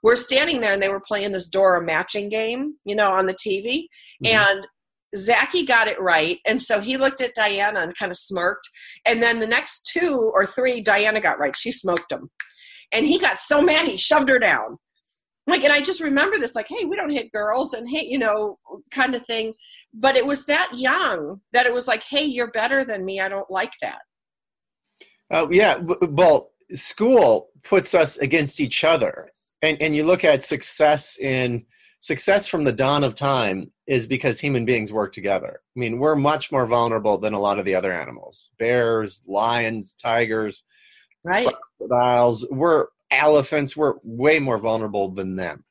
[0.03, 3.35] were standing there and they were playing this Dora matching game, you know, on the
[3.35, 3.88] TV.
[4.24, 4.27] Mm-hmm.
[4.27, 4.66] And
[5.16, 6.38] Zachy got it right.
[6.46, 8.68] And so he looked at Diana and kind of smirked.
[9.05, 11.55] And then the next two or three, Diana got right.
[11.57, 12.31] She smoked them.
[12.94, 14.78] And he got so mad he shoved her down.
[15.46, 18.18] Like, and I just remember this, like, hey, we don't hit girls and hey, you
[18.18, 18.59] know,
[18.90, 19.52] kind of thing.
[19.92, 23.20] But it was that young that it was like, hey, you're better than me.
[23.20, 24.00] I don't like that.
[25.30, 25.76] Uh, yeah.
[25.76, 29.30] Well, school puts us against each other.
[29.61, 31.66] And, and you look at success in
[32.00, 35.61] success from the dawn of time is because human beings work together.
[35.76, 39.94] I mean, we're much more vulnerable than a lot of the other animals bears, lions,
[39.94, 40.64] tigers
[41.24, 41.48] right
[41.88, 42.46] crocodiles.
[42.50, 45.64] We're elephants we're way more vulnerable than them.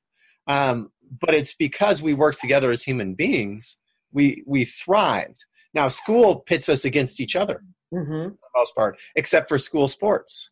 [0.48, 3.78] Um, but it's because we work together as human beings
[4.12, 5.46] we we thrived.
[5.74, 8.30] Now school pits us against each other mm-hmm.
[8.30, 10.50] for the most part except for school sports.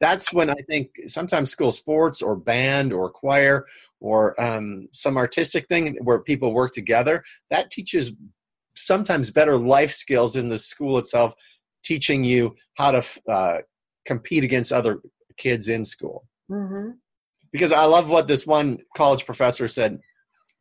[0.00, 3.66] That's when i think sometimes school sports or band or choir
[4.00, 8.12] or um, some artistic thing where people work together that teaches
[8.76, 11.34] sometimes better life skills in the school itself
[11.82, 13.58] teaching you how to uh,
[14.08, 15.00] compete against other
[15.36, 16.26] kids in school.
[16.50, 16.92] Mm-hmm.
[17.52, 20.00] Because I love what this one college professor said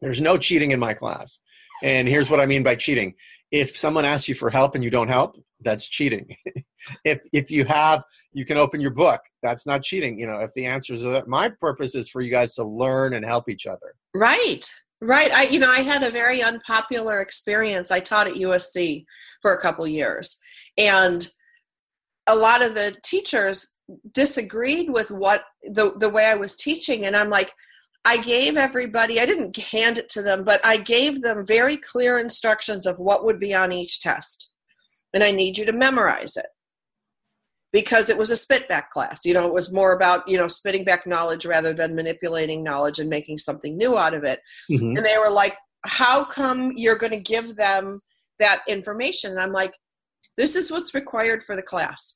[0.02, 1.40] there's no cheating in my class.
[1.82, 3.16] And here's what I mean by cheating.
[3.52, 6.36] If someone asks you for help and you don't help, that's cheating.
[7.04, 9.22] if if you have you can open your book.
[9.42, 10.20] That's not cheating.
[10.20, 13.14] You know, if the answers are that my purpose is for you guys to learn
[13.14, 13.96] and help each other.
[14.14, 14.70] Right.
[15.02, 15.32] Right.
[15.32, 17.92] I you know, I had a very unpopular experience.
[17.92, 19.06] I taught at USC
[19.42, 20.38] for a couple years.
[20.78, 21.28] And
[22.28, 23.70] a lot of the teachers
[24.14, 27.52] disagreed with what the the way I was teaching and I'm like
[28.04, 32.18] I gave everybody I didn't hand it to them but I gave them very clear
[32.18, 34.50] instructions of what would be on each test.
[35.14, 36.48] And I need you to memorize it.
[37.72, 39.26] Because it was a spit back class.
[39.26, 43.00] You know it was more about you know spitting back knowledge rather than manipulating knowledge
[43.00, 44.42] and making something new out of it.
[44.70, 44.98] Mm-hmm.
[44.98, 48.02] and they were like how come you're going to give them
[48.40, 49.32] that information?
[49.32, 49.74] And I'm like
[50.38, 52.16] this is what's required for the class.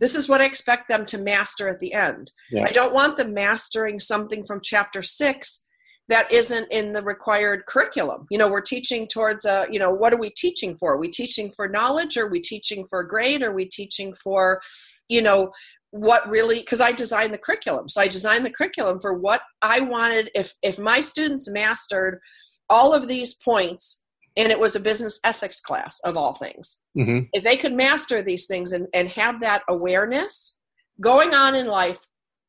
[0.00, 2.30] This is what I expect them to master at the end.
[2.50, 2.64] Yeah.
[2.64, 5.64] I don't want them mastering something from chapter six
[6.08, 8.26] that isn't in the required curriculum.
[8.30, 10.94] You know, we're teaching towards a, you know, what are we teaching for?
[10.94, 12.16] Are we teaching for knowledge?
[12.16, 13.42] Are we teaching for grade?
[13.42, 14.60] Are we teaching for,
[15.08, 15.50] you know,
[15.90, 17.88] what really because I designed the curriculum.
[17.88, 22.20] So I designed the curriculum for what I wanted if if my students mastered
[22.68, 24.00] all of these points
[24.38, 26.78] and it was a business ethics class of all things.
[26.96, 27.26] Mm-hmm.
[27.32, 30.56] If they could master these things and, and have that awareness
[31.00, 31.98] going on in life,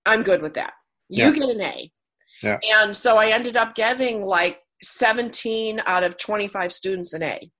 [0.05, 0.73] I'm good with that.
[1.09, 1.31] You yeah.
[1.31, 1.91] get an A.
[2.43, 2.59] Yeah.
[2.77, 7.51] And so I ended up getting like 17 out of 25 students an A.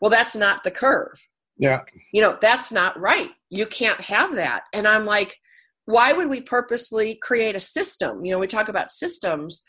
[0.00, 1.20] Well, that's not the curve.
[1.58, 1.80] Yeah.
[2.12, 3.30] You know, that's not right.
[3.50, 4.62] You can't have that.
[4.72, 5.36] And I'm like,
[5.84, 8.24] why would we purposely create a system?
[8.24, 9.62] You know, we talk about systems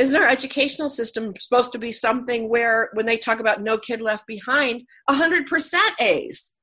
[0.00, 4.00] isn't our educational system supposed to be something where when they talk about no kid
[4.00, 6.54] left behind 100% a's?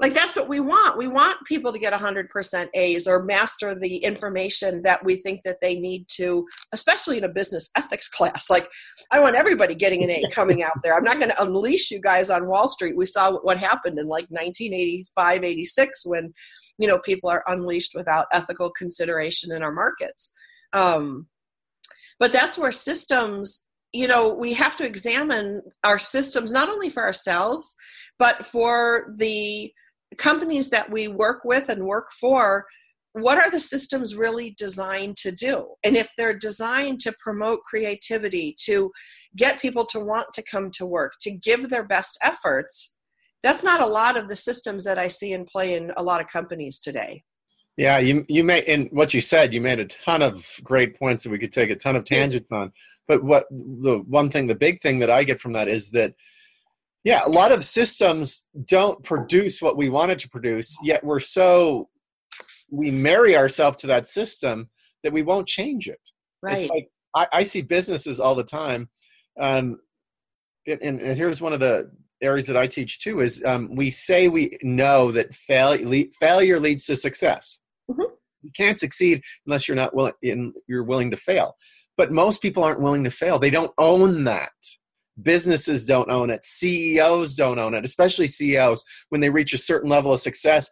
[0.00, 0.98] Like that's what we want.
[0.98, 5.60] We want people to get 100% a's or master the information that we think that
[5.62, 8.50] they need to especially in a business ethics class.
[8.50, 8.68] Like
[9.12, 10.94] i want everybody getting an a coming out there.
[10.94, 12.98] I'm not going to unleash you guys on wall street.
[12.98, 16.34] We saw what happened in like 1985 86 when
[16.76, 20.32] you know people are unleashed without ethical consideration in our markets.
[20.74, 21.28] Um,
[22.18, 27.02] but that's where systems you know we have to examine our systems not only for
[27.04, 27.76] ourselves
[28.18, 29.72] but for the
[30.16, 32.66] companies that we work with and work for.
[33.12, 35.74] What are the systems really designed to do?
[35.84, 38.90] And if they're designed to promote creativity to
[39.36, 42.96] get people to want to come to work to give their best efforts
[43.42, 46.20] that's not a lot of the systems that i see in play in a lot
[46.20, 47.22] of companies today
[47.76, 51.24] Yeah, you you made in what you said, you made a ton of great points
[51.24, 52.72] that we could take a ton of tangents on.
[53.08, 56.14] But what the one thing, the big thing that I get from that is that
[57.02, 61.88] yeah, a lot of systems don't produce what we wanted to produce, yet we're so
[62.70, 64.70] we marry ourselves to that system
[65.02, 66.00] that we won't change it.
[66.42, 66.58] Right.
[66.58, 68.88] It's like I, I see businesses all the time.
[69.38, 69.80] Um,
[70.66, 71.90] and, and here's one of the
[72.22, 76.58] areas that I teach too is um, we say we know that fail, le- failure
[76.58, 77.60] leads to success.
[78.56, 80.14] Can't succeed unless you're not willing.
[80.22, 81.56] In, you're willing to fail.
[81.96, 83.38] But most people aren't willing to fail.
[83.38, 84.52] They don't own that.
[85.22, 86.44] Businesses don't own it.
[86.44, 87.84] CEOs don't own it.
[87.84, 90.70] Especially CEOs when they reach a certain level of success,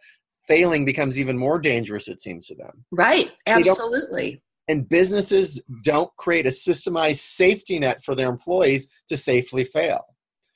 [0.48, 2.08] failing becomes even more dangerous.
[2.08, 2.84] It seems to them.
[2.90, 3.30] Right.
[3.46, 4.42] Absolutely.
[4.68, 10.00] And businesses don't create a systemized safety net for their employees to safely fail.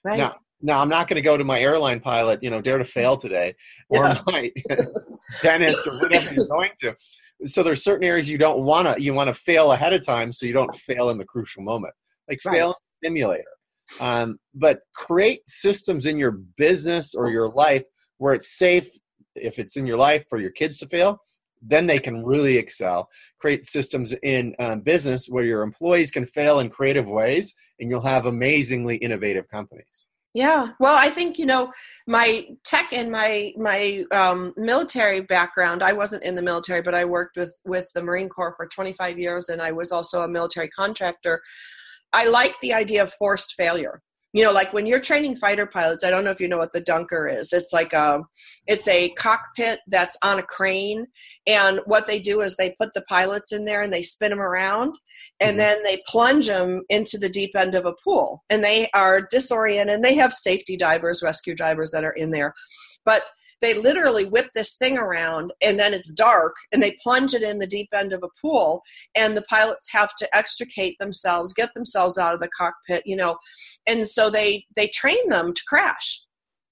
[0.05, 0.19] Right.
[0.19, 2.85] Now, now I'm not going to go to my airline pilot, you know, dare to
[2.85, 3.55] fail today,
[3.89, 4.21] or Yeah.
[4.27, 4.51] my
[5.43, 6.95] dentist, or whatever you're going to.
[7.45, 10.33] So there's certain areas you don't want to you want to fail ahead of time,
[10.33, 11.95] so you don't fail in the crucial moment.
[12.29, 12.55] Like Right.
[12.57, 13.45] fail in the simulator.
[14.01, 17.85] Um, but create systems in your business or your life
[18.19, 18.89] where it's safe.
[19.35, 21.19] If it's in your life for your kids to fail,
[21.61, 23.09] then they can really excel.
[23.39, 28.01] Create systems in um, business where your employees can fail in creative ways, and you'll
[28.03, 30.06] have amazingly innovative companies.
[30.37, 30.73] Yeah.
[30.79, 31.73] Well, I think you know
[32.07, 35.83] my tech and my my um, military background.
[35.83, 39.19] I wasn't in the military, but I worked with with the Marine Corps for 25
[39.19, 41.41] years, and I was also a military contractor.
[42.13, 44.03] I like the idea of forced failure.
[44.37, 46.73] You know, like when you're training fighter pilots, I don't know if you know what
[46.73, 47.55] the dunker is.
[47.55, 48.21] It's like a,
[48.67, 51.07] it's a cockpit that's on a crane,
[51.47, 54.41] and what they do is they put the pilots in there and they spin them
[54.43, 54.95] around,
[55.41, 55.57] and Mhm.
[55.57, 59.95] then they plunge them into the deep end of a pool, and they are disoriented.
[59.95, 62.53] And they have safety divers, rescue divers that are in there,
[63.07, 63.23] but
[63.63, 67.59] they literally whip this thing around and then it's dark and they plunge it in
[67.59, 68.83] the deep end of a pool
[69.15, 73.37] and the pilots have to extricate themselves get themselves out of the cockpit you know
[73.87, 76.23] and so they they train them to crash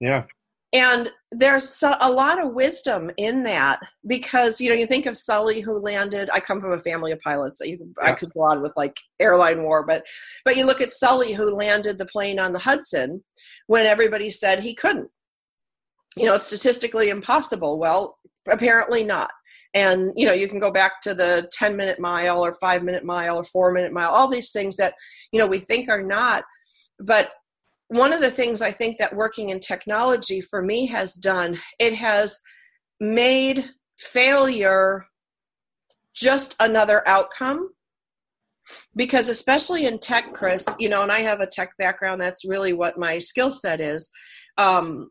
[0.00, 0.24] Yeah.
[0.72, 5.60] and there's a lot of wisdom in that because you know you think of Sully
[5.60, 6.30] who landed.
[6.32, 8.96] I come from a family of pilots, so you, I could go on with like
[9.18, 10.06] airline war, but
[10.44, 13.24] but you look at Sully who landed the plane on the Hudson
[13.66, 15.10] when everybody said he couldn't.
[16.16, 17.78] You know, it's statistically impossible.
[17.78, 18.18] Well,
[18.50, 19.30] apparently not.
[19.74, 23.04] And you know, you can go back to the 10 minute mile or 5 minute
[23.04, 24.94] mile or 4 minute mile, all these things that
[25.32, 26.44] you know we think are not
[26.98, 27.32] but
[27.88, 31.94] one of the things I think that working in technology for me has done, it
[31.94, 32.38] has
[33.00, 35.06] made failure
[36.14, 37.70] just another outcome.
[38.96, 42.72] Because especially in tech, Chris, you know, and I have a tech background, that's really
[42.72, 44.10] what my skill set is.
[44.56, 45.10] Um,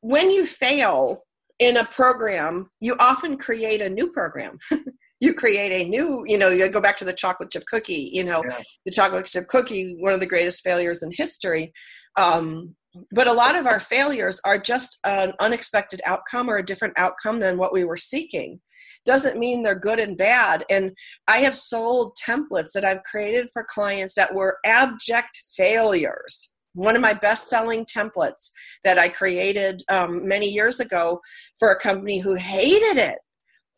[0.00, 1.24] when you fail
[1.58, 4.58] in a program, you often create a new program.
[5.20, 8.22] you create a new, you know, you go back to the chocolate chip cookie, you
[8.22, 8.60] know, Yeah.
[8.84, 11.72] the chocolate chip cookie, one of the greatest failures in history.
[12.16, 12.76] Um,
[13.12, 17.40] but a lot of our failures are just an unexpected outcome or a different outcome
[17.40, 18.60] than what we were seeking.
[19.04, 20.64] Doesn't mean they're good and bad.
[20.70, 20.92] And
[21.26, 26.52] I have sold templates that I've created for clients that were abject failures.
[26.74, 28.50] One of my best selling templates
[28.84, 31.20] that I created um, many years ago
[31.58, 33.18] for a company who hated it.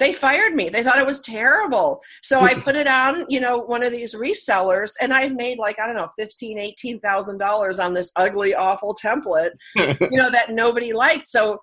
[0.01, 0.71] They fired me.
[0.71, 2.01] They thought it was terrible.
[2.23, 5.79] So i put it on you know one of these resellers and i've made like
[5.79, 10.93] i don't know 15 18000 dollars on this ugly awful template you know that nobody
[10.93, 11.29] liked.
[11.29, 11.59] So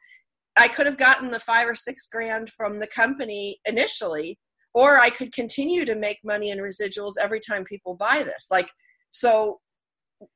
[0.55, 4.37] i could have gotten the five or six grand from the company initially
[4.73, 8.47] or i could continue to make money in residuals every time people buy this.
[8.51, 8.69] Like
[9.09, 9.59] so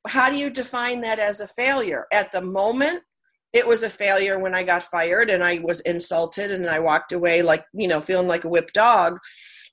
[0.07, 3.01] how do you define that as a failure at the moment
[3.53, 7.11] it was a failure when I got fired and I was insulted and I walked
[7.11, 9.17] away like, you know, feeling like a whipped dog.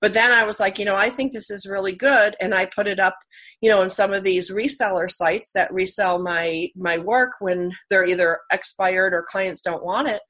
[0.01, 2.67] But then I was like, you know, I think this is really good and I
[2.67, 3.17] put it up,
[3.61, 8.05] you know, in some of these reseller sites that resell my my work when they're
[8.05, 10.23] either expired or clients don't want it.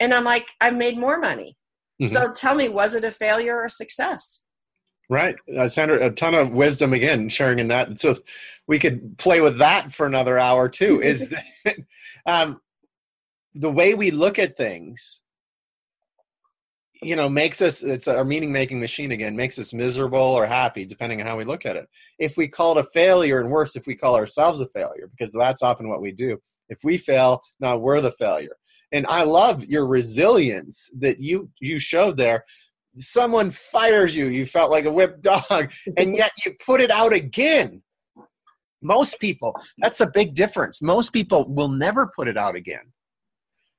[0.00, 1.56] And I'm like, I've made more money.
[2.00, 2.10] Mhm.
[2.10, 4.40] So tell me, was it a failure or a success?
[5.10, 5.36] Right.
[5.56, 8.00] Uh, Sandra, a ton of wisdom again sharing in that.
[8.00, 8.16] So
[8.66, 11.00] we could play with that for another hour too.
[11.02, 11.76] Is that
[12.26, 12.60] um,
[13.54, 15.20] the way we look at things,
[17.02, 20.86] you know, makes us, it's our meaning making machine again, makes us miserable or happy,
[20.86, 21.86] depending on how we look at it.
[22.18, 25.32] If we call it a failure, and worse, if we call ourselves a failure, because
[25.32, 26.38] that's often what we do.
[26.70, 28.56] If we fail, now we're the failure.
[28.90, 32.44] And I love your resilience that you you showed there
[32.96, 37.12] someone fires you you felt like a whipped dog and yet you put it out
[37.12, 37.82] again
[38.82, 42.92] most people that's a big difference most people will never put it out again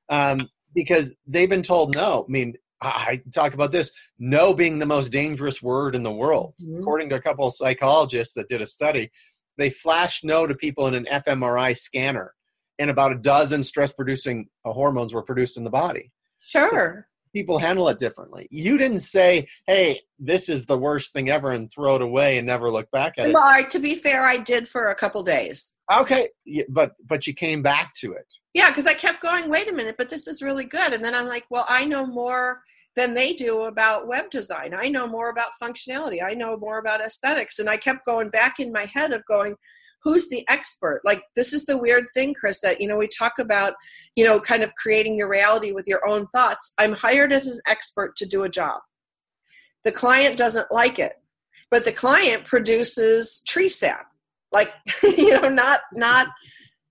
[0.08, 4.86] um, because they've been told no i mean I talk about this no being the
[4.86, 6.54] most dangerous word in the world.
[6.62, 6.80] Mm-hmm.
[6.80, 9.10] According to a couple of psychologists that did a study,
[9.56, 12.34] they flashed no to people in an fMRI scanner,
[12.78, 16.12] and about a dozen stress producing uh, hormones were produced in the body.
[16.38, 17.08] Sure.
[17.08, 18.48] So people handle it differently.
[18.50, 22.46] You didn't say, hey, this is the worst thing ever and throw it away and
[22.46, 23.34] never look back at it.
[23.34, 25.72] Well, to be fair, I did for a couple days.
[25.92, 26.30] Okay,
[26.70, 28.32] but but you came back to it.
[28.54, 29.50] Yeah, because I kept going.
[29.50, 30.94] Wait a minute, but this is really good.
[30.94, 32.62] And then I'm like, well, I know more
[32.96, 34.72] than they do about web design.
[34.74, 36.22] I know more about functionality.
[36.26, 37.58] I know more about aesthetics.
[37.58, 39.54] And I kept going back in my head of going,
[40.06, 41.00] who's the expert?
[41.04, 43.74] Like this is the weird thing, Chris, that you know we talk about,
[44.14, 46.72] you know, kind of creating your reality with your own thoughts.
[46.78, 48.80] I'm hired as an expert to do a job.
[49.84, 51.14] The client doesn't like it,
[51.70, 54.06] but the client produces tree sap
[54.52, 56.28] like you know not not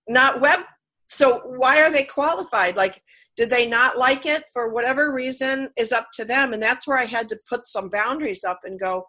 [0.08, 0.60] not web
[1.08, 3.02] so why are they qualified like
[3.38, 6.98] did they not like it for whatever reason is up to them and that's where
[6.98, 9.06] i had to put some boundaries up and go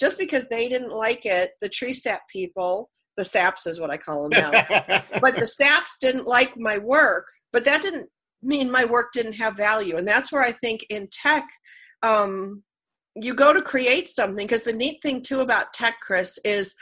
[0.00, 3.96] just because they didn't like it the tree sap people the saps is what i
[3.96, 8.08] call them now but the saps didn't like my work but that didn't
[8.42, 11.44] mean my work didn't have value and that's where i think in tech
[12.04, 12.64] um,
[13.14, 16.74] you go to create something because the neat thing too about tech chris is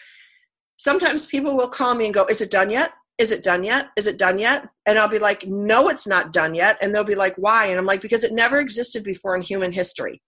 [0.80, 2.92] sometimes people will call me and go, Is it done yet?
[3.18, 3.88] Is it done yet?
[3.96, 4.66] Is it done yet?
[4.86, 6.78] And I'll be like, No, it's not done yet.
[6.80, 7.66] And they'll be like, Why?
[7.66, 10.22] And I'm like, Because it never existed before in human history.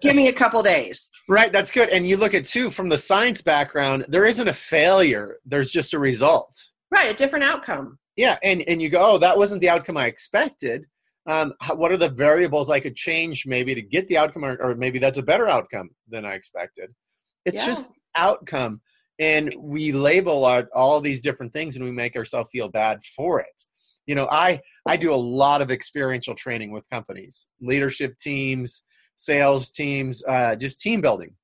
[0.00, 1.10] Give me a couple days.
[1.28, 1.88] Right, that's good.
[1.88, 5.94] And you look at too from the science background, there isn't a failure, there's just
[5.94, 6.56] a result.
[6.92, 7.98] Right, a different outcome.
[8.16, 10.84] Yeah, and, and you go, Oh, that wasn't the outcome I expected.
[11.28, 14.74] Um, what are the variables I could change maybe to get the outcome, or, or
[14.76, 16.94] maybe that's a better outcome than I expected?
[17.44, 17.66] It's yeah.
[17.66, 18.80] just outcome
[19.18, 23.40] and we label our, all these different things and we make ourselves feel bad for
[23.40, 23.64] it
[24.06, 28.82] you know i i do a lot of experiential training with companies leadership teams
[29.16, 31.34] sales teams uh, just team building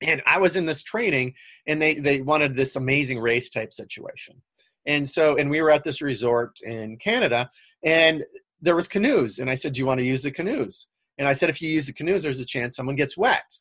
[0.00, 1.34] and i was in this training
[1.66, 4.40] and they they wanted this amazing race type situation
[4.86, 7.50] and so and we were at this resort in canada
[7.82, 8.24] and
[8.60, 10.86] there was canoes and i said do you want to use the canoes
[11.18, 13.58] and i said if you use the canoes there's a chance someone gets wet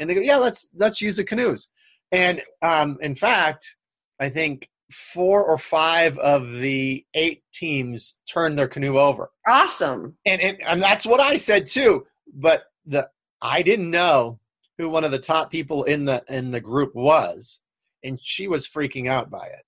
[0.00, 1.68] and they go yeah let's let's use the canoes
[2.12, 3.76] and um, in fact,
[4.20, 9.30] I think four or five of the eight teams turned their canoe over.
[9.46, 10.16] Awesome.
[10.24, 12.06] And, and and that's what I said too.
[12.32, 13.08] But the
[13.40, 14.40] I didn't know
[14.78, 17.60] who one of the top people in the in the group was,
[18.02, 19.64] and she was freaking out by it.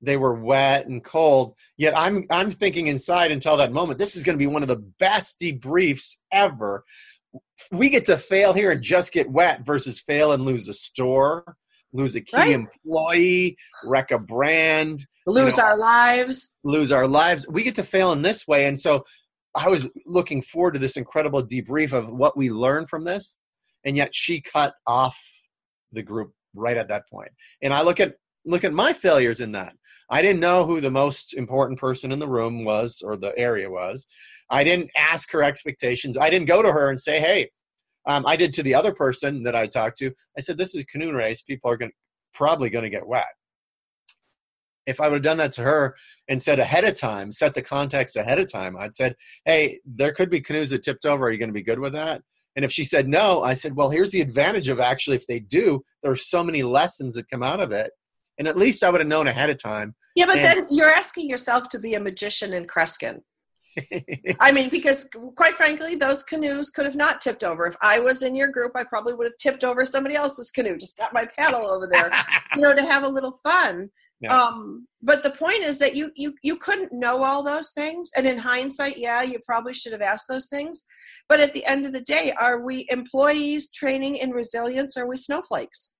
[0.00, 1.54] They were wet and cold.
[1.76, 4.68] Yet I'm I'm thinking inside until that moment, this is going to be one of
[4.68, 6.84] the best debriefs ever
[7.70, 11.56] we get to fail here and just get wet versus fail and lose a store,
[11.92, 12.50] lose a key right.
[12.52, 17.48] employee, wreck a brand, lose you know, our lives, lose our lives.
[17.48, 18.66] We get to fail in this way.
[18.66, 19.04] And so
[19.54, 23.38] I was looking forward to this incredible debrief of what we learned from this.
[23.84, 25.18] And yet she cut off
[25.92, 27.30] the group right at that point.
[27.62, 29.74] And I look at look at my failures in that.
[30.10, 33.70] I didn't know who the most important person in the room was or the area
[33.70, 34.06] was.
[34.50, 36.18] I didn't ask her expectations.
[36.18, 37.50] I didn't go to her and say, hey,
[38.06, 40.12] um, I did to the other person that I talked to.
[40.36, 41.42] I said, this is canoe race.
[41.42, 41.92] People are going
[42.34, 43.26] probably going to get wet.
[44.86, 45.96] If I would have done that to her
[46.28, 50.12] and said ahead of time, set the context ahead of time, I'd said, hey, there
[50.12, 51.26] could be canoes that tipped over.
[51.26, 52.22] Are you going to be good with that?
[52.56, 55.40] And if she said no, I said, well, here's the advantage of actually, if they
[55.40, 57.90] do, there are so many lessons that come out of it.
[58.38, 59.94] And at least I would have known ahead of time.
[60.14, 63.20] Yeah, but and, then you're asking yourself to be a magician in Kreskin.
[64.40, 67.66] I mean, because quite frankly, those canoes could have not tipped over.
[67.66, 70.76] If I was in your group, I probably would have tipped over somebody else's canoe,
[70.76, 72.10] just got my paddle over there,
[72.54, 73.90] you know, to have a little fun.
[74.24, 74.34] Yeah.
[74.34, 78.26] Um, but the point is that you you you couldn't know all those things, and
[78.26, 80.84] in hindsight, yeah, you probably should have asked those things.
[81.28, 84.96] But at the end of the day, are we employees training in resilience?
[84.96, 85.92] Or are we snowflakes?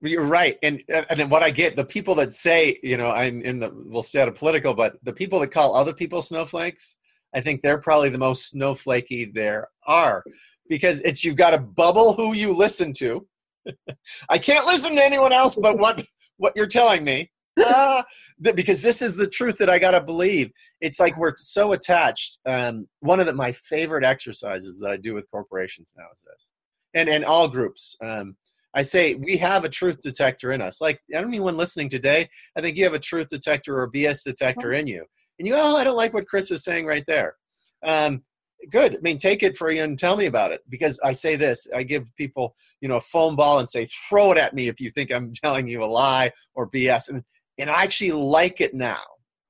[0.00, 3.58] You're right, and and what I get the people that say, you know, I'm in
[3.58, 6.94] the we'll stay out of political, but the people that call other people snowflakes,
[7.34, 10.22] I think they're probably the most snowflakey there are,
[10.68, 13.26] because it's you've got to bubble who you listen to.
[14.28, 16.04] I can't listen to anyone else but what
[16.36, 17.30] what you're telling me,
[17.66, 18.02] uh,
[18.40, 20.50] because this is the truth that I got to believe.
[20.80, 22.38] It's like we're so attached.
[22.46, 26.52] Um, one of the, my favorite exercises that I do with corporations now is this,
[26.94, 27.96] and and all groups.
[28.02, 28.36] Um,
[28.74, 30.80] I say we have a truth detector in us.
[30.80, 34.72] Like anyone listening today, I think you have a truth detector or a BS detector
[34.72, 35.04] in you.
[35.38, 37.36] And you go, oh, I don't like what Chris is saying right there.
[37.84, 38.24] Um,
[38.70, 38.96] good.
[38.96, 40.60] I mean, take it for you and tell me about it.
[40.68, 44.32] Because I say this, I give people, you know, a foam ball and say, throw
[44.32, 47.08] it at me if you think I'm telling you a lie or BS.
[47.08, 47.22] And,
[47.58, 49.02] and I actually like it now.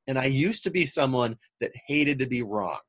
[0.06, 2.80] And I used to be someone that hated to be wrong.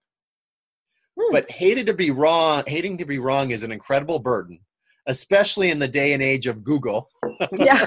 [1.20, 1.32] Hmm.
[1.32, 4.60] But hated to be wrong, hating to be wrong is an incredible burden,
[5.08, 7.10] especially in the day and age of Google.
[7.52, 7.86] Yeah.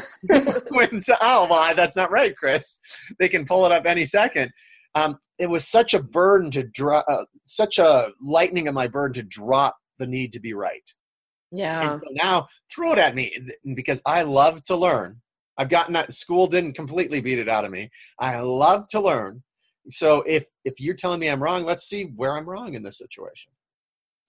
[0.70, 2.78] when, oh, well, that's not right, Chris.
[3.18, 4.50] They can pull it up any second.
[4.94, 9.14] Um, it was such a burden to drop, uh, such a lightening of my burden
[9.14, 10.92] to drop the need to be right.
[11.50, 11.92] Yeah.
[11.92, 13.32] And so now throw it at me
[13.74, 15.20] because I love to learn.
[15.56, 17.90] I've gotten that school didn't completely beat it out of me.
[18.18, 19.42] I love to learn.
[19.90, 22.98] So if if you're telling me I'm wrong, let's see where I'm wrong in this
[22.98, 23.52] situation.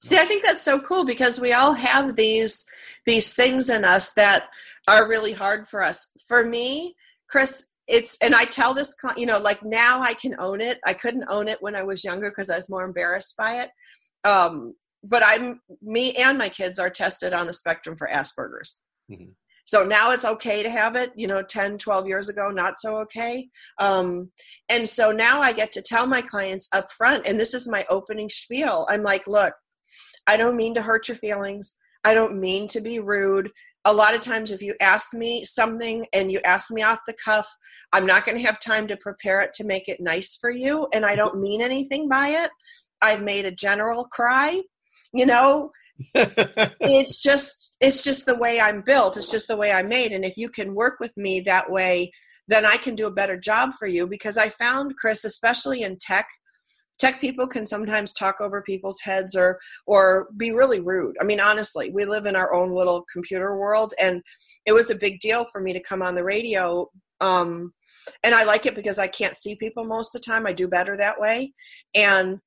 [0.03, 2.65] See, I think that's so cool because we all have these
[3.05, 4.45] these things in us that
[4.87, 6.07] are really hard for us.
[6.27, 6.95] For me,
[7.27, 10.79] Chris, it's and I tell this, you know, like now I can own it.
[10.85, 13.69] I couldn't own it when I was younger because I was more embarrassed by it.
[14.23, 18.79] Um, but I'm me and my kids are tested on the spectrum for Asperger's.
[19.11, 19.31] Mm-hmm.
[19.65, 22.97] So now it's okay to have it, you know, 10, 12 years ago, not so
[23.01, 23.49] okay.
[23.77, 24.31] Um,
[24.67, 27.85] and so now I get to tell my clients up front, and this is my
[27.87, 28.87] opening spiel.
[28.89, 29.53] I'm like, look,
[30.25, 31.75] I don't mean to hurt your feelings.
[32.03, 33.51] I don't mean to be rude.
[33.85, 37.13] A lot of times, if you ask me something and you ask me off the
[37.13, 37.47] cuff,
[37.93, 40.87] I'm not going to have time to prepare it to make it nice for you.
[40.93, 42.51] And I don't mean anything by it.
[43.01, 44.61] I've made a general cry
[45.13, 45.71] you know
[46.15, 50.23] it's just it's just the way i'm built it's just the way i'm made and
[50.23, 52.11] if you can work with me that way
[52.47, 55.97] then i can do a better job for you because i found chris especially in
[55.99, 56.27] tech
[56.99, 61.39] tech people can sometimes talk over people's heads or or be really rude i mean
[61.39, 64.21] honestly we live in our own little computer world and
[64.65, 66.87] it was a big deal for me to come on the radio
[67.21, 67.73] um
[68.23, 70.67] and i like it because i can't see people most of the time i do
[70.67, 71.51] better that way
[71.95, 72.39] and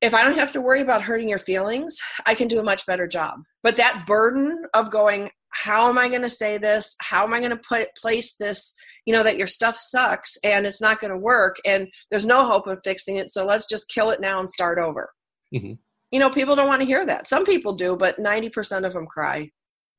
[0.00, 2.86] if I don't have to worry about hurting your feelings, I can do a much
[2.86, 3.40] better job.
[3.62, 6.96] But that burden of going, how am I going to say this?
[7.00, 8.74] How am I going to put place this?
[9.10, 12.46] You know that your stuff sucks and it's not going to work, and there's no
[12.46, 13.30] hope of fixing it.
[13.30, 15.10] So let's just kill it now and start over.
[15.52, 15.72] Mm-hmm.
[16.12, 17.26] You know, people don't want to hear that.
[17.26, 19.50] Some people do, but ninety percent of them cry.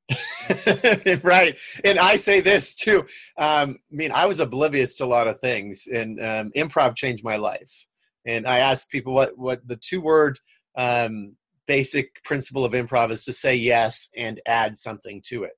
[1.24, 3.06] right, and I say this too.
[3.38, 7.24] Um, I mean, I was oblivious to a lot of things, and um, improv changed
[7.24, 7.86] my life
[8.26, 10.40] and I ask people what what the two word
[10.78, 11.36] um,
[11.68, 15.54] basic principle of improv is to say yes and add something to it.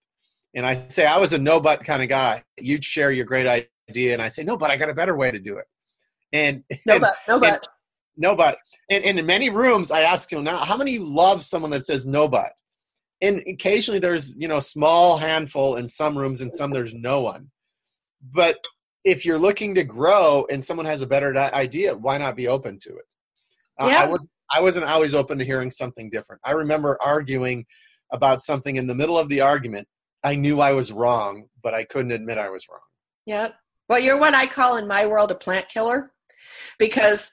[0.56, 2.44] And I say I was a no but kind of guy.
[2.58, 5.32] You'd share your great idea, and I say no, but I got a better way
[5.32, 5.66] to do it.
[6.32, 7.68] And no but no but
[8.18, 8.58] no but
[8.90, 12.06] and, and in many rooms I ask you now how many love someone that says
[12.06, 12.52] no but.
[13.22, 17.22] And occasionally there's you know a small handful in some rooms, and some there's no
[17.22, 17.50] one.
[18.32, 18.58] But
[19.04, 22.80] if you're looking to grow and someone has a better idea, why not be open
[22.80, 23.06] to it?
[23.80, 24.04] Uh, yeah.
[24.04, 26.42] I, was, I wasn't always open to hearing something different.
[26.46, 27.66] I remember arguing
[28.12, 29.88] about something in the middle of the argument.
[30.24, 32.80] I knew I was wrong, but I couldn't admit I was wrong.
[33.26, 33.56] Yep.
[33.90, 36.12] Well, you're what I call in my world a plant killer
[36.80, 37.32] because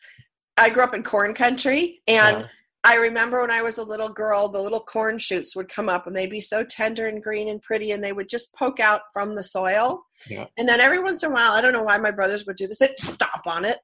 [0.57, 2.49] I grew up in corn country and uh-huh.
[2.83, 6.07] I remember when I was a little girl, the little corn shoots would come up
[6.07, 9.03] and they'd be so tender and green and pretty and they would just poke out
[9.13, 10.03] from the soil.
[10.29, 10.47] Yeah.
[10.59, 12.67] And then every once in a while, I don't know why my brothers would do
[12.67, 13.79] this, they'd stomp on it,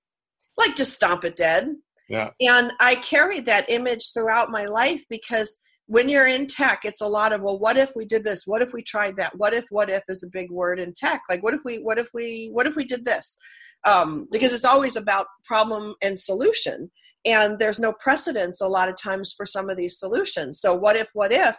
[0.57, 1.75] like just stomp it dead.
[2.09, 2.31] Yeah.
[2.41, 7.07] And I carried that image throughout my life because when you're in tech, it's a
[7.07, 8.43] lot of, well, what if we did this?
[8.47, 9.37] What if we tried that?
[9.37, 11.23] What if, what if is a big word in tech?
[11.29, 13.37] Like, what if we, what if we, what if we did this?
[13.85, 16.91] Um, because it's always about problem and solution
[17.27, 20.97] and there's no precedence a lot of times for some of these solutions so what
[20.97, 21.57] if what if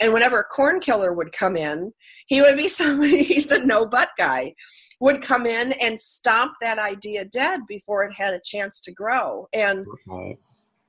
[0.00, 1.92] and whenever a corn killer would come in
[2.26, 4.54] he would be somebody he's the no but guy
[5.00, 9.46] would come in and stomp that idea dead before it had a chance to grow
[9.52, 9.84] and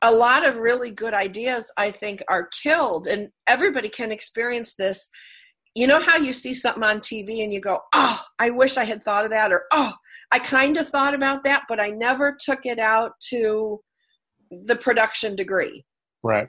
[0.01, 5.09] a lot of really good ideas i think are killed and everybody can experience this
[5.75, 8.83] you know how you see something on tv and you go oh i wish i
[8.83, 9.93] had thought of that or oh
[10.31, 13.79] i kind of thought about that but i never took it out to
[14.51, 15.85] the production degree.
[16.23, 16.47] Right.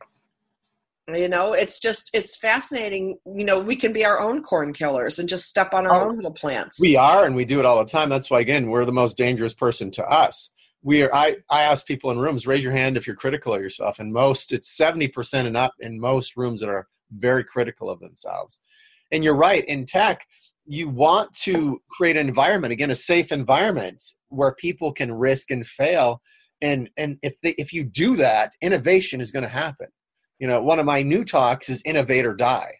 [1.12, 3.18] You know, it's just it's fascinating.
[3.26, 6.08] You know, we can be our own corn killers and just step on our oh,
[6.08, 6.78] own little plants.
[6.80, 8.08] We are, and we do it all the time.
[8.08, 10.50] That's why, again, we're the most dangerous person to us.
[10.82, 11.14] We are.
[11.14, 14.12] I I ask people in rooms, raise your hand if you're critical of yourself, and
[14.12, 18.60] most it's seventy percent and up in most rooms that are very critical of themselves.
[19.12, 19.64] And you're right.
[19.64, 20.22] In tech,
[20.66, 25.66] you want to create an environment again, a safe environment where people can risk and
[25.66, 26.22] fail
[26.60, 29.88] and and if they, if you do that innovation is going to happen
[30.38, 32.74] you know one of my new talks is innovate or die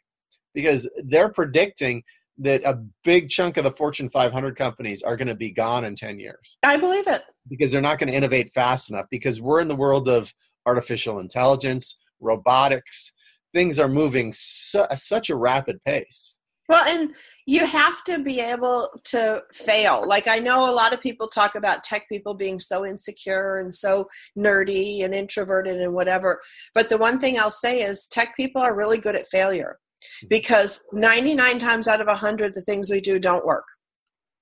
[0.55, 2.03] because they're predicting
[2.39, 5.95] that a big chunk of the fortune 500 companies are going to be gone in
[5.95, 9.61] 10 years i believe it because they're not going to innovate fast enough because we're
[9.61, 10.33] in the world of
[10.67, 13.13] artificial intelligence robotics
[13.53, 16.39] things are moving su- such a rapid pace
[16.71, 17.13] Well, and
[17.47, 20.07] you have to be able to fail.
[20.07, 23.75] Like, I know a lot of people talk about tech people being so insecure and
[23.75, 26.41] so nerdy and introverted and whatever.
[26.73, 29.81] But the one thing I'll say is tech people are really good at failure
[30.21, 30.29] hmm.
[30.29, 33.67] because 99 times out of 100, the things we do don't work.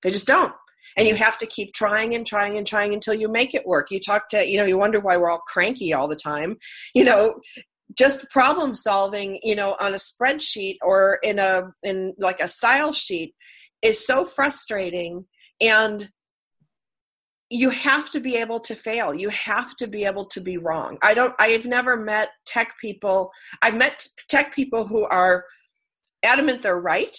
[0.03, 0.53] They just don't.
[0.97, 3.91] And you have to keep trying and trying and trying until you make it work.
[3.91, 6.57] You talk to, you know, you wonder why we're all cranky all the time.
[6.93, 7.39] You know,
[7.97, 12.93] just problem solving you know on a spreadsheet or in a in like a style
[12.93, 13.33] sheet
[13.81, 15.25] is so frustrating
[15.61, 16.09] and
[17.49, 20.97] you have to be able to fail you have to be able to be wrong
[21.01, 25.45] i don't i've never met tech people i've met tech people who are
[26.23, 27.17] adamant they're right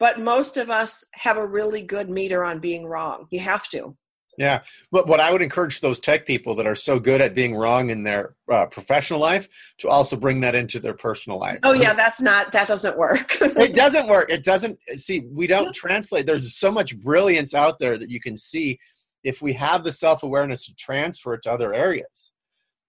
[0.00, 3.96] but most of us have a really good meter on being wrong you have to
[4.40, 7.54] yeah, but what I would encourage those tech people that are so good at being
[7.54, 9.46] wrong in their uh, professional life
[9.80, 11.58] to also bring that into their personal life.
[11.62, 13.32] Oh yeah, that's not that doesn't work.
[13.40, 14.30] it doesn't work.
[14.30, 14.78] It doesn't.
[14.94, 16.24] See, we don't translate.
[16.24, 18.78] There's so much brilliance out there that you can see
[19.24, 22.32] if we have the self awareness to transfer it to other areas.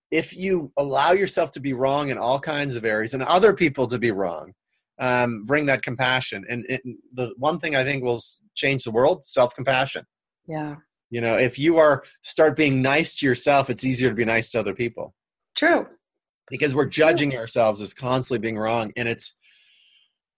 [0.10, 3.88] If you allow yourself to be wrong in all kinds of areas and other people
[3.88, 4.54] to be wrong,
[5.02, 6.46] um, bring that compassion.
[6.48, 6.82] And it,
[7.12, 8.22] the one thing I think will
[8.56, 10.06] change the world: self compassion.
[10.48, 10.76] Yeah
[11.12, 14.50] you know if you are start being nice to yourself it's easier to be nice
[14.50, 15.14] to other people
[15.56, 15.86] true
[16.50, 19.36] because we're judging ourselves as constantly being wrong and it's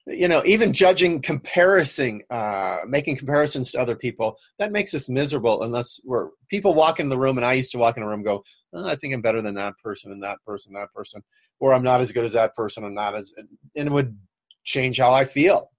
[0.06, 5.64] you know even judging comparison uh making comparisons to other people that makes us miserable
[5.64, 8.24] unless we're people walk in the room and i used to walk in a room
[8.24, 8.44] go
[8.74, 11.22] oh, i think i'm better than that person and that person that person
[11.62, 14.18] or i'm not as good as that person i'm not as and it would
[14.64, 15.70] change how i feel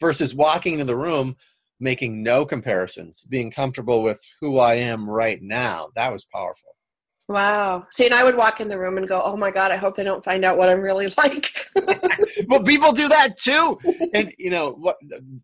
[0.00, 1.36] versus walking into the room
[1.80, 5.88] making no comparisons, being comfortable with who I am right now.
[5.94, 6.70] That was powerful.
[7.28, 7.86] Wow.
[7.90, 9.96] See, and I would walk in the room and go, "Oh my god, I hope
[9.96, 11.50] they don't find out what I'm really like."
[12.48, 13.78] well, people do that too.
[14.14, 14.96] And you know, what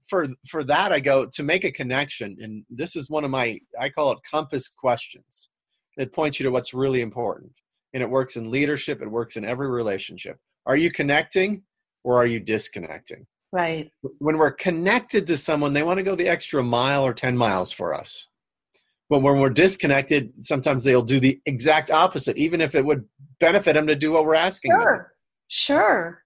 [0.08, 3.58] for for that I go to make a connection and this is one of my
[3.78, 5.48] I call it compass questions.
[5.96, 7.52] It points you to what's really important.
[7.92, 10.38] And it works in leadership, it works in every relationship.
[10.64, 11.62] Are you connecting
[12.04, 13.26] or are you disconnecting?
[13.52, 13.90] Right.
[14.18, 17.70] When we're connected to someone, they want to go the extra mile or 10 miles
[17.70, 18.28] for us.
[19.10, 23.04] But when we're disconnected, sometimes they'll do the exact opposite, even if it would
[23.40, 24.96] benefit them to do what we're asking sure.
[24.96, 25.06] them.
[25.48, 26.24] Sure.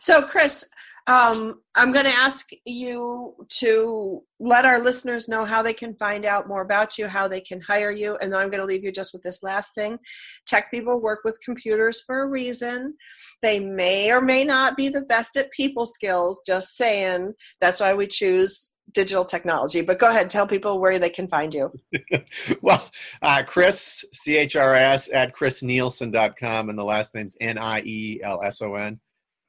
[0.00, 0.68] So, Chris,
[1.06, 6.24] um, I'm going to ask you to let our listeners know how they can find
[6.24, 8.84] out more about you, how they can hire you, and then I'm going to leave
[8.84, 9.98] you just with this last thing.
[10.46, 12.94] Tech people work with computers for a reason.
[13.42, 17.34] They may or may not be the best at people skills, just saying.
[17.60, 19.82] That's why we choose digital technology.
[19.82, 21.72] But go ahead, tell people where they can find you.
[22.62, 22.90] well,
[23.22, 28.20] uh, Chris, C H R S, at chrisnielson.com, and the last name's N I E
[28.22, 29.00] L S O N.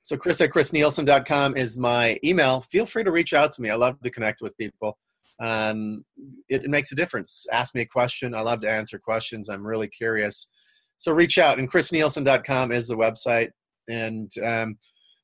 [0.04, 2.62] So Chris at chrisnielson.com is my email.
[2.62, 3.70] Feel free to reach out to me.
[3.70, 4.98] I love to connect with people.
[5.40, 6.04] Um,
[6.50, 7.46] it, it, makes a difference.
[7.52, 8.36] Ask me a question.
[8.36, 9.50] I love to answer questions.
[9.50, 10.48] I'm really curious.
[10.98, 11.60] So reach out.
[11.60, 13.50] And chrisnielson.com is the website.
[13.90, 14.78] And um,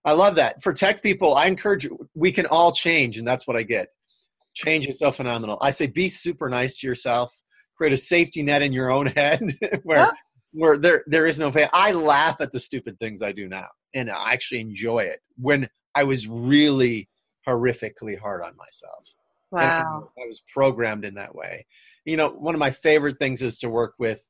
[0.06, 0.62] I love that.
[0.64, 3.90] For tech people, I encourage we can all change, and that's what I get.
[4.56, 5.60] Change is so phenomenal.
[5.62, 7.40] I say be super nice to yourself.
[7.76, 9.44] Create a safety net in your own head
[9.84, 10.10] where
[10.52, 11.70] where there there is no fail.
[11.74, 15.70] I laugh at the stupid things I do now and I actually enjoy it when
[15.96, 17.10] I was really
[17.48, 19.14] horrifically hard on myself.
[19.52, 20.10] Wow.
[20.18, 21.66] I was programmed in that way.
[22.06, 24.26] You know, one of my favorite things is to work with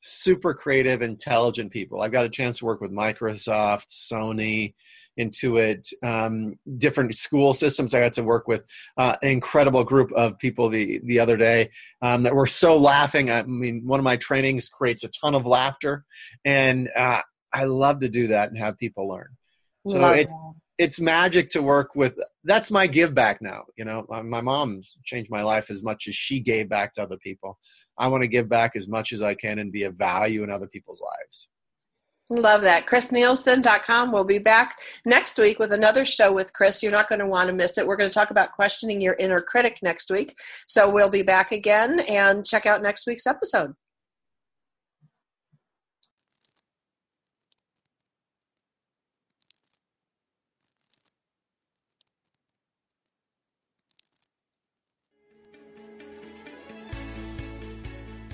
[0.00, 2.00] super creative, intelligent people.
[2.00, 4.74] I've got a chance to work with Microsoft, Sony,
[5.18, 7.94] Intuit, um, different school systems.
[7.94, 8.64] I got to work with
[8.96, 11.70] uh, an incredible group of people the the other day
[12.02, 13.30] um, that were so laughing.
[13.30, 16.04] I mean, one of my trainings creates a ton of laughter,
[16.44, 17.22] and uh,
[17.56, 19.28] I love to do that and have people learn.
[19.86, 20.28] So it,
[20.78, 22.18] it's magic to work with.
[22.44, 23.64] That's my give back now.
[23.76, 27.16] You know, my mom changed my life as much as she gave back to other
[27.16, 27.58] people.
[27.96, 30.50] I want to give back as much as I can and be a value in
[30.50, 31.48] other people's lives.
[32.28, 32.86] Love that.
[32.86, 34.12] ChrisNielson.com.
[34.12, 36.82] We'll be back next week with another show with Chris.
[36.82, 37.86] You're not going to want to miss it.
[37.86, 40.36] We're going to talk about questioning your inner critic next week.
[40.66, 43.74] So we'll be back again and check out next week's episode.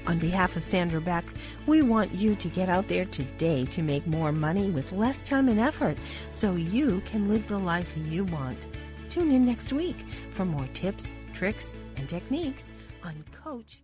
[0.06, 1.24] On behalf of Sandra Beck,
[1.66, 5.48] we want you to get out there today to make more money with less time
[5.48, 5.96] and effort
[6.30, 8.66] so you can live the life you want.
[9.10, 9.96] Tune in next week
[10.32, 12.72] for more tips, tricks, and techniques
[13.04, 13.82] on Coach